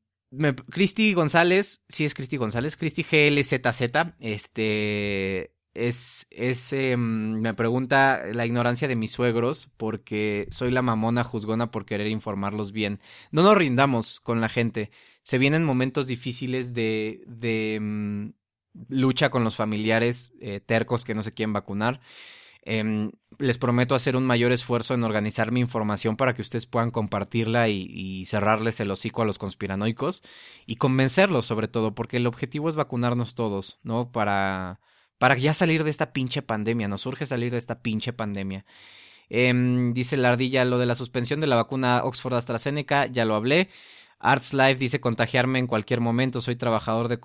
Cristi 0.71 1.12
González, 1.12 1.85
sí 1.88 2.05
es 2.05 2.14
Cristi 2.14 2.37
González, 2.37 2.77
Cristi 2.77 3.03
GLZZ, 3.03 4.14
este 4.21 5.53
es, 5.75 6.27
es 6.31 6.73
em, 6.73 7.40
me 7.40 7.55
pregunta 7.55 8.23
la 8.33 8.47
ignorancia 8.47 8.88
de 8.88 8.97
mis 8.97 9.12
suegros 9.12 9.71
porque 9.77 10.47
soy 10.51 10.71
la 10.71 10.83
mamona 10.83 11.25
juzgona 11.25 11.71
por 11.71 11.85
querer 11.85 12.09
informarlos 12.09 12.73
bien. 12.73 13.01
No 13.31 13.43
nos 13.43 13.57
rindamos 13.57 14.21
con 14.21 14.40
la 14.40 14.49
gente. 14.49 14.90
Se 15.23 15.38
vienen 15.38 15.64
momentos 15.64 16.07
difíciles 16.07 16.75
de, 16.75 17.23
de 17.27 17.75
em, 17.75 18.33
lucha 18.88 19.31
con 19.31 19.45
los 19.45 19.57
familiares 19.57 20.33
eh, 20.40 20.61
tercos 20.61 21.05
que 21.05 21.14
no 21.14 21.23
se 21.23 21.33
quieren 21.33 21.53
vacunar. 21.53 22.01
Em, 22.62 23.12
les 23.38 23.57
prometo 23.59 23.94
hacer 23.94 24.16
un 24.16 24.27
mayor 24.27 24.53
esfuerzo 24.53 24.92
en 24.92 25.03
organizar 25.03 25.51
mi 25.51 25.61
información 25.61 26.16
para 26.16 26.35
que 26.35 26.42
ustedes 26.42 26.66
puedan 26.66 26.90
compartirla 26.90 27.68
y, 27.68 28.25
cerrarles 28.27 28.81
el 28.81 28.90
hocico 28.90 29.23
a 29.23 29.25
los 29.25 29.38
conspiranoicos 29.38 30.23
y 30.66 30.77
convencerlos 30.77 31.46
sobre 31.46 31.68
todo, 31.68 31.94
porque 31.94 32.18
el 32.18 32.27
objetivo 32.27 32.68
es 32.68 32.77
vacunarnos 32.77 33.35
todos, 33.35 33.79
¿no? 33.83 34.12
Para, 34.12 34.81
para 35.18 35.37
ya 35.37 35.55
salir 35.55 35.85
de 35.85 35.90
esta 35.90 36.12
pinche 36.12 36.42
pandemia, 36.42 36.88
nos 36.88 37.07
urge 37.07 37.25
salir 37.27 37.51
de 37.53 37.59
esta 37.59 37.81
pinche 37.83 38.12
pandemia. 38.12 38.66
Em, 39.31 39.94
dice 39.94 40.16
la 40.16 40.31
ardilla 40.31 40.64
lo 40.64 40.79
de 40.79 40.87
la 40.87 40.96
suspensión 40.96 41.40
de 41.40 41.46
la 41.46 41.57
vacuna 41.57 42.03
Oxford 42.05 42.35
AstraZeneca, 42.35 43.07
ya 43.07 43.25
lo 43.25 43.37
hablé. 43.37 43.68
Arts 44.22 44.52
Life 44.52 44.74
dice 44.74 45.00
contagiarme 45.00 45.59
en 45.59 45.66
cualquier 45.66 46.02
momento, 46.02 46.42
soy 46.42 46.54
trabajador 46.54 47.09
de, 47.09 47.18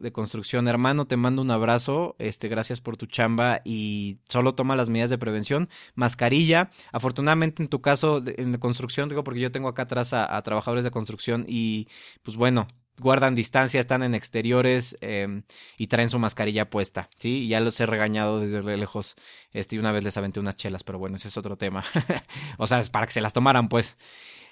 de, 0.00 0.12
construcción. 0.12 0.66
Hermano, 0.66 1.06
te 1.06 1.18
mando 1.18 1.42
un 1.42 1.50
abrazo, 1.50 2.16
este, 2.18 2.48
gracias 2.48 2.80
por 2.80 2.96
tu 2.96 3.04
chamba 3.04 3.60
y 3.64 4.18
solo 4.30 4.54
toma 4.54 4.74
las 4.74 4.88
medidas 4.88 5.10
de 5.10 5.18
prevención. 5.18 5.68
Mascarilla, 5.94 6.70
afortunadamente 6.90 7.62
en 7.62 7.68
tu 7.68 7.82
caso 7.82 8.22
en 8.24 8.56
construcción, 8.56 9.10
digo 9.10 9.24
porque 9.24 9.40
yo 9.40 9.52
tengo 9.52 9.68
acá 9.68 9.82
atrás 9.82 10.14
a, 10.14 10.40
trabajadores 10.42 10.84
de 10.84 10.90
construcción 10.90 11.44
y 11.46 11.86
pues 12.22 12.38
bueno, 12.38 12.66
guardan 12.98 13.34
distancia, 13.34 13.78
están 13.78 14.02
en 14.02 14.14
exteriores 14.14 14.96
em, 15.02 15.42
y 15.76 15.88
traen 15.88 16.08
su 16.08 16.18
mascarilla 16.18 16.70
puesta, 16.70 17.10
¿sí? 17.18 17.46
Ya 17.46 17.60
los 17.60 17.78
he 17.78 17.84
regañado 17.84 18.40
desde 18.40 18.76
lejos, 18.78 19.16
este, 19.52 19.76
y 19.76 19.78
una 19.78 19.92
vez 19.92 20.02
les 20.02 20.16
aventé 20.16 20.40
unas 20.40 20.56
chelas, 20.56 20.82
pero 20.82 20.98
bueno, 20.98 21.16
ese 21.16 21.28
es 21.28 21.36
otro 21.36 21.58
tema. 21.58 21.84
o 22.56 22.66
sea, 22.66 22.80
es 22.80 22.88
para 22.88 23.06
que 23.06 23.12
se 23.12 23.20
las 23.20 23.34
tomaran, 23.34 23.68
pues. 23.68 23.96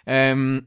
Eh, 0.04 0.62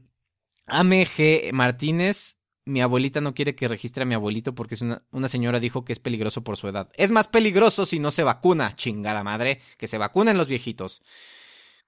AMG 0.70 1.52
Martínez, 1.52 2.36
mi 2.64 2.80
abuelita 2.80 3.20
no 3.20 3.34
quiere 3.34 3.54
que 3.54 3.68
registre 3.68 4.02
a 4.02 4.06
mi 4.06 4.14
abuelito 4.14 4.54
porque 4.54 4.74
es 4.74 4.82
una, 4.82 5.02
una, 5.10 5.28
señora 5.28 5.60
dijo 5.60 5.84
que 5.84 5.92
es 5.92 5.98
peligroso 5.98 6.42
por 6.44 6.56
su 6.56 6.68
edad. 6.68 6.90
Es 6.94 7.10
más 7.10 7.28
peligroso 7.28 7.86
si 7.86 7.98
no 7.98 8.10
se 8.10 8.22
vacuna, 8.22 8.76
chingada 8.76 9.24
madre, 9.24 9.60
que 9.76 9.86
se 9.86 9.98
vacunen 9.98 10.38
los 10.38 10.48
viejitos. 10.48 11.02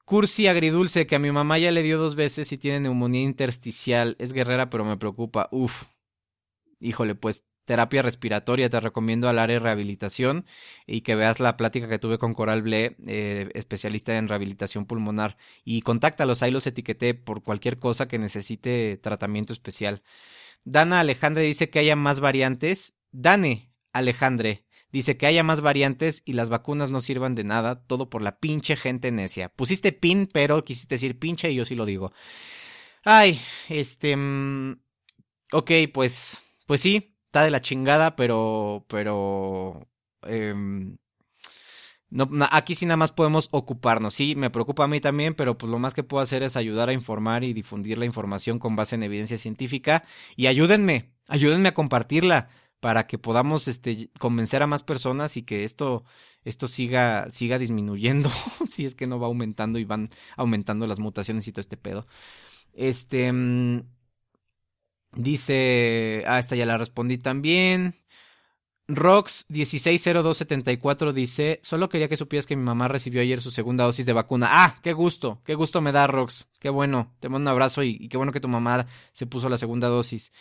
Cursi 0.04 0.48
agridulce, 0.48 1.06
que 1.06 1.14
a 1.16 1.20
mi 1.20 1.30
mamá 1.30 1.58
ya 1.58 1.70
le 1.70 1.82
dio 1.82 1.98
dos 1.98 2.16
veces 2.16 2.50
y 2.52 2.58
tiene 2.58 2.80
neumonía 2.80 3.22
intersticial. 3.22 4.16
Es 4.18 4.32
guerrera, 4.32 4.68
pero 4.68 4.84
me 4.84 4.96
preocupa. 4.96 5.48
Uf. 5.52 5.84
Híjole, 6.80 7.14
pues 7.14 7.46
terapia 7.64 8.02
respiratoria, 8.02 8.68
te 8.68 8.80
recomiendo 8.80 9.28
al 9.28 9.38
área 9.38 9.54
de 9.54 9.60
rehabilitación 9.60 10.46
y 10.86 11.02
que 11.02 11.14
veas 11.14 11.40
la 11.40 11.56
plática 11.56 11.88
que 11.88 11.98
tuve 11.98 12.18
con 12.18 12.34
Coral 12.34 12.62
Ble, 12.62 12.96
eh, 13.06 13.48
especialista 13.54 14.16
en 14.16 14.28
rehabilitación 14.28 14.86
pulmonar, 14.86 15.36
y 15.64 15.82
contáctalos, 15.82 16.42
ahí 16.42 16.50
los 16.50 16.66
etiqueté 16.66 17.14
por 17.14 17.42
cualquier 17.42 17.78
cosa 17.78 18.08
que 18.08 18.18
necesite 18.18 18.96
tratamiento 18.96 19.52
especial. 19.52 20.02
Dana 20.64 21.00
Alejandre 21.00 21.42
dice 21.44 21.70
que 21.70 21.78
haya 21.78 21.96
más 21.96 22.20
variantes. 22.20 22.96
Dane 23.10 23.72
Alejandre 23.92 24.64
dice 24.90 25.16
que 25.16 25.26
haya 25.26 25.42
más 25.42 25.60
variantes 25.60 26.22
y 26.24 26.34
las 26.34 26.50
vacunas 26.50 26.90
no 26.90 27.00
sirvan 27.00 27.34
de 27.34 27.44
nada, 27.44 27.84
todo 27.86 28.10
por 28.10 28.22
la 28.22 28.38
pinche 28.38 28.76
gente 28.76 29.10
necia. 29.10 29.48
Pusiste 29.48 29.92
pin, 29.92 30.28
pero 30.30 30.64
quisiste 30.64 30.94
decir 30.96 31.18
pinche 31.18 31.50
y 31.50 31.56
yo 31.56 31.64
sí 31.64 31.74
lo 31.74 31.86
digo. 31.86 32.12
Ay, 33.04 33.40
este... 33.68 34.16
Mm, 34.16 34.80
ok, 35.52 35.70
pues... 35.92 36.42
Pues 36.66 36.80
sí, 36.80 37.11
está 37.32 37.42
de 37.44 37.50
la 37.50 37.62
chingada, 37.62 38.14
pero, 38.14 38.84
pero, 38.88 39.88
em, 40.24 40.98
no, 42.10 42.28
aquí 42.50 42.74
sí 42.74 42.84
nada 42.84 42.98
más 42.98 43.10
podemos 43.10 43.48
ocuparnos. 43.52 44.12
Sí, 44.12 44.36
me 44.36 44.50
preocupa 44.50 44.84
a 44.84 44.86
mí 44.86 45.00
también, 45.00 45.34
pero 45.34 45.56
pues 45.56 45.70
lo 45.72 45.78
más 45.78 45.94
que 45.94 46.02
puedo 46.02 46.22
hacer 46.22 46.42
es 46.42 46.56
ayudar 46.56 46.90
a 46.90 46.92
informar 46.92 47.42
y 47.42 47.54
difundir 47.54 47.96
la 47.96 48.04
información 48.04 48.58
con 48.58 48.76
base 48.76 48.96
en 48.96 49.02
evidencia 49.02 49.38
científica. 49.38 50.04
Y 50.36 50.46
ayúdenme, 50.46 51.10
ayúdenme 51.26 51.70
a 51.70 51.74
compartirla 51.74 52.50
para 52.80 53.06
que 53.06 53.16
podamos 53.16 53.66
este, 53.66 54.10
convencer 54.18 54.62
a 54.62 54.66
más 54.66 54.82
personas 54.82 55.38
y 55.38 55.42
que 55.42 55.64
esto, 55.64 56.04
esto 56.44 56.68
siga, 56.68 57.30
siga 57.30 57.58
disminuyendo, 57.58 58.30
si 58.68 58.84
es 58.84 58.94
que 58.94 59.06
no 59.06 59.18
va 59.18 59.28
aumentando 59.28 59.78
y 59.78 59.84
van 59.86 60.10
aumentando 60.36 60.86
las 60.86 60.98
mutaciones 60.98 61.48
y 61.48 61.52
todo 61.52 61.62
este 61.62 61.78
pedo. 61.78 62.06
Este, 62.74 63.32
mm, 63.32 63.84
Dice, 65.14 66.24
ah, 66.26 66.38
esta 66.38 66.56
ya 66.56 66.66
la 66.66 66.78
respondí 66.78 67.18
también. 67.18 68.02
Rox160274 68.88 71.12
dice, 71.12 71.60
solo 71.62 71.88
quería 71.88 72.08
que 72.08 72.16
supieras 72.16 72.46
que 72.46 72.56
mi 72.56 72.64
mamá 72.64 72.88
recibió 72.88 73.20
ayer 73.20 73.40
su 73.40 73.50
segunda 73.50 73.84
dosis 73.84 74.06
de 74.06 74.12
vacuna. 74.12 74.48
Ah, 74.50 74.76
qué 74.82 74.92
gusto, 74.92 75.40
qué 75.44 75.54
gusto 75.54 75.80
me 75.80 75.92
da 75.92 76.06
Rox, 76.06 76.46
qué 76.58 76.68
bueno, 76.68 77.14
te 77.20 77.28
mando 77.28 77.50
un 77.50 77.54
abrazo 77.54 77.82
y, 77.84 78.08
qué 78.08 78.16
bueno 78.16 78.32
que 78.32 78.40
tu 78.40 78.48
mamá 78.48 78.86
se 79.12 79.26
puso 79.26 79.48
la 79.48 79.56
segunda 79.56 79.88
dosis. 79.88 80.32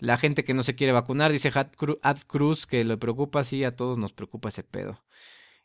La 0.00 0.18
gente 0.18 0.44
que 0.44 0.54
no 0.54 0.62
se 0.64 0.74
quiere 0.74 0.92
vacunar, 0.92 1.32
dice 1.32 1.52
Ad 1.54 2.18
Cruz, 2.26 2.66
que 2.66 2.84
le 2.84 2.96
preocupa, 2.96 3.44
sí, 3.44 3.64
a 3.64 3.76
todos 3.76 3.96
nos 3.96 4.12
preocupa 4.12 4.48
ese 4.48 4.64
pedo. 4.64 5.04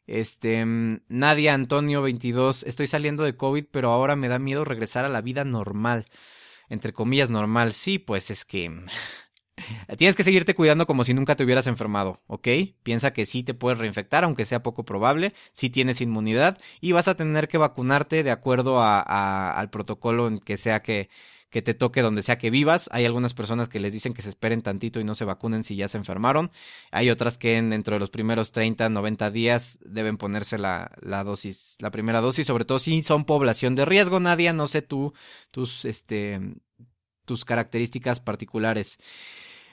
Este, 0.07 0.65
mm, 0.65 1.01
Nadia 1.09 1.53
Antonio 1.53 2.01
22, 2.01 2.63
estoy 2.63 2.87
saliendo 2.87 3.23
de 3.23 3.35
COVID, 3.35 3.65
pero 3.71 3.91
ahora 3.91 4.15
me 4.15 4.27
da 4.27 4.39
miedo 4.39 4.65
regresar 4.65 5.05
a 5.05 5.09
la 5.09 5.21
vida 5.21 5.43
normal 5.45 6.05
entre 6.69 6.93
comillas, 6.93 7.29
normal. 7.29 7.73
Sí, 7.73 7.99
pues 7.99 8.31
es 8.31 8.45
que... 8.45 8.71
Tienes 9.97 10.15
que 10.15 10.23
seguirte 10.23 10.55
cuidando 10.55 10.87
como 10.87 11.03
si 11.03 11.13
nunca 11.13 11.35
te 11.35 11.43
hubieras 11.43 11.67
enfermado, 11.67 12.21
¿ok? 12.27 12.47
Piensa 12.81 13.11
que 13.11 13.25
sí 13.25 13.43
te 13.43 13.53
puedes 13.53 13.77
reinfectar, 13.77 14.23
aunque 14.23 14.45
sea 14.45 14.63
poco 14.63 14.85
probable, 14.85 15.33
sí 15.51 15.69
tienes 15.69 15.99
inmunidad 15.99 16.57
y 16.79 16.93
vas 16.93 17.09
a 17.09 17.15
tener 17.15 17.49
que 17.49 17.57
vacunarte 17.57 18.23
de 18.23 18.31
acuerdo 18.31 18.81
a, 18.81 19.51
al 19.51 19.69
protocolo 19.69 20.29
en 20.29 20.39
que 20.39 20.55
sea 20.55 20.81
que, 20.81 21.09
que 21.49 21.61
te 21.61 21.73
toque 21.73 22.01
donde 22.01 22.21
sea 22.21 22.37
que 22.37 22.49
vivas. 22.49 22.89
Hay 22.91 23.05
algunas 23.05 23.33
personas 23.33 23.69
que 23.69 23.79
les 23.79 23.93
dicen 23.93 24.13
que 24.13 24.21
se 24.21 24.29
esperen 24.29 24.61
tantito 24.61 24.99
y 24.99 25.03
no 25.03 25.15
se 25.15 25.25
vacunen 25.25 25.63
si 25.63 25.75
ya 25.75 25.87
se 25.87 25.97
enfermaron. 25.97 26.51
Hay 26.91 27.09
otras 27.09 27.37
que 27.37 27.57
en, 27.57 27.69
dentro 27.71 27.95
de 27.95 27.99
los 27.99 28.09
primeros 28.09 28.51
30, 28.51 28.89
90 28.89 29.31
días 29.31 29.79
deben 29.83 30.17
ponerse 30.17 30.57
la, 30.57 30.91
la 31.01 31.23
dosis, 31.23 31.77
la 31.79 31.91
primera 31.91 32.21
dosis, 32.21 32.47
sobre 32.47 32.65
todo 32.65 32.79
si 32.79 33.01
son 33.01 33.25
población 33.25 33.75
de 33.75 33.85
riesgo. 33.85 34.19
Nadia, 34.19 34.53
no 34.53 34.67
sé 34.67 34.81
tú, 34.81 35.13
tus, 35.51 35.85
este, 35.85 36.39
tus 37.25 37.45
características 37.45 38.19
particulares. 38.19 38.97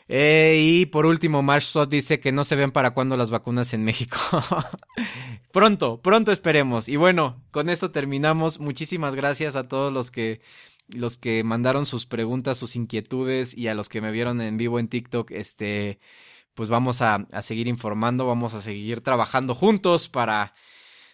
Eh, 0.09 0.61
y 0.62 0.87
por 0.87 1.05
último, 1.05 1.43
Marshall 1.43 1.89
dice 1.89 2.21
que 2.21 2.31
no 2.31 2.45
se 2.45 2.55
ven 2.55 2.71
para 2.71 2.93
cuándo 2.93 3.17
las 3.17 3.31
vacunas 3.31 3.75
en 3.75 3.85
México. 3.85 4.19
pronto, 5.53 6.01
pronto 6.01 6.33
esperemos. 6.33 6.89
Y 6.89 6.97
bueno, 6.97 7.43
con 7.51 7.69
esto 7.69 7.91
terminamos. 7.91 8.61
Muchísimas 8.61 9.15
gracias 9.15 9.57
a 9.57 9.69
todos 9.69 9.93
los 9.93 10.11
que 10.11 10.41
los 10.94 11.18
que 11.18 11.42
mandaron 11.44 11.87
sus 11.87 12.07
preguntas, 12.07 12.59
sus 12.59 12.77
inquietudes 12.77 13.57
y 13.57 13.68
a 13.68 13.75
los 13.75 13.88
que 13.88 14.01
me 14.01 14.11
vieron 14.11 14.40
en 14.40 14.57
vivo 14.57 14.79
en 14.79 14.88
TikTok, 14.88 15.31
este, 15.33 15.99
pues 16.55 16.68
vamos 16.68 17.03
a, 17.03 17.27
a 17.33 17.42
seguir 17.42 17.68
informando, 17.68 18.27
vamos 18.27 18.55
a 18.55 18.62
seguir 18.62 19.01
trabajando 19.01 19.55
juntos 19.55 20.09
para 20.09 20.55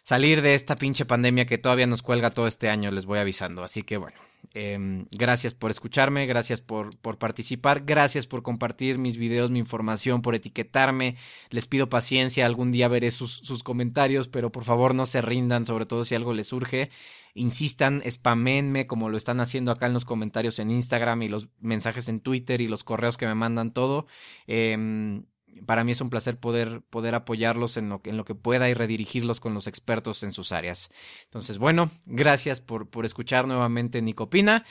salir 0.02 0.42
de 0.42 0.54
esta 0.54 0.76
pinche 0.76 1.04
pandemia 1.04 1.46
que 1.46 1.58
todavía 1.58 1.86
nos 1.86 2.02
cuelga 2.02 2.30
todo 2.30 2.46
este 2.46 2.68
año, 2.68 2.90
les 2.90 3.06
voy 3.06 3.18
avisando. 3.18 3.62
Así 3.64 3.82
que 3.82 3.96
bueno, 3.96 4.18
Em, 4.54 5.06
gracias 5.10 5.54
por 5.54 5.70
escucharme, 5.70 6.26
gracias 6.26 6.60
por, 6.60 6.96
por 6.98 7.18
participar, 7.18 7.84
gracias 7.86 8.26
por 8.26 8.42
compartir 8.42 8.98
mis 8.98 9.16
videos, 9.16 9.50
mi 9.50 9.58
información, 9.58 10.20
por 10.20 10.34
etiquetarme. 10.34 11.16
Les 11.50 11.66
pido 11.66 11.88
paciencia, 11.88 12.44
algún 12.44 12.72
día 12.72 12.88
veré 12.88 13.10
sus, 13.10 13.32
sus 13.32 13.62
comentarios, 13.62 14.28
pero 14.28 14.52
por 14.52 14.64
favor 14.64 14.94
no 14.94 15.06
se 15.06 15.22
rindan, 15.22 15.64
sobre 15.64 15.86
todo 15.86 16.04
si 16.04 16.14
algo 16.14 16.34
les 16.34 16.48
surge. 16.48 16.90
Insistan, 17.34 18.02
spamenme 18.08 18.86
como 18.86 19.08
lo 19.08 19.16
están 19.16 19.40
haciendo 19.40 19.70
acá 19.72 19.86
en 19.86 19.92
los 19.92 20.04
comentarios 20.04 20.58
en 20.58 20.70
Instagram 20.70 21.22
y 21.22 21.28
los 21.28 21.48
mensajes 21.60 22.08
en 22.08 22.20
Twitter 22.20 22.60
y 22.60 22.68
los 22.68 22.84
correos 22.84 23.16
que 23.16 23.26
me 23.26 23.34
mandan 23.34 23.72
todo. 23.72 24.06
Eh, 24.46 25.22
para 25.66 25.84
mí 25.84 25.92
es 25.92 26.00
un 26.00 26.10
placer 26.10 26.38
poder, 26.38 26.82
poder 26.82 27.14
apoyarlos 27.14 27.76
en 27.76 27.88
lo, 27.88 28.00
en 28.04 28.16
lo 28.16 28.24
que 28.24 28.34
pueda 28.34 28.68
y 28.68 28.74
redirigirlos 28.74 29.40
con 29.40 29.54
los 29.54 29.66
expertos 29.66 30.22
en 30.22 30.32
sus 30.32 30.52
áreas. 30.52 30.90
Entonces, 31.24 31.58
bueno, 31.58 31.90
gracias 32.06 32.60
por, 32.60 32.88
por 32.88 33.04
escuchar 33.04 33.46
nuevamente 33.46 34.02
Nicopina 34.02 34.64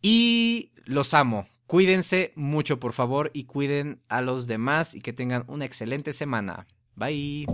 y 0.00 0.72
los 0.84 1.14
amo. 1.14 1.48
Cuídense 1.66 2.32
mucho, 2.34 2.78
por 2.78 2.92
favor, 2.92 3.30
y 3.32 3.44
cuiden 3.44 4.02
a 4.08 4.20
los 4.20 4.46
demás 4.46 4.94
y 4.94 5.00
que 5.00 5.12
tengan 5.12 5.44
una 5.46 5.64
excelente 5.64 6.12
semana. 6.12 6.66
Bye. 6.96 7.46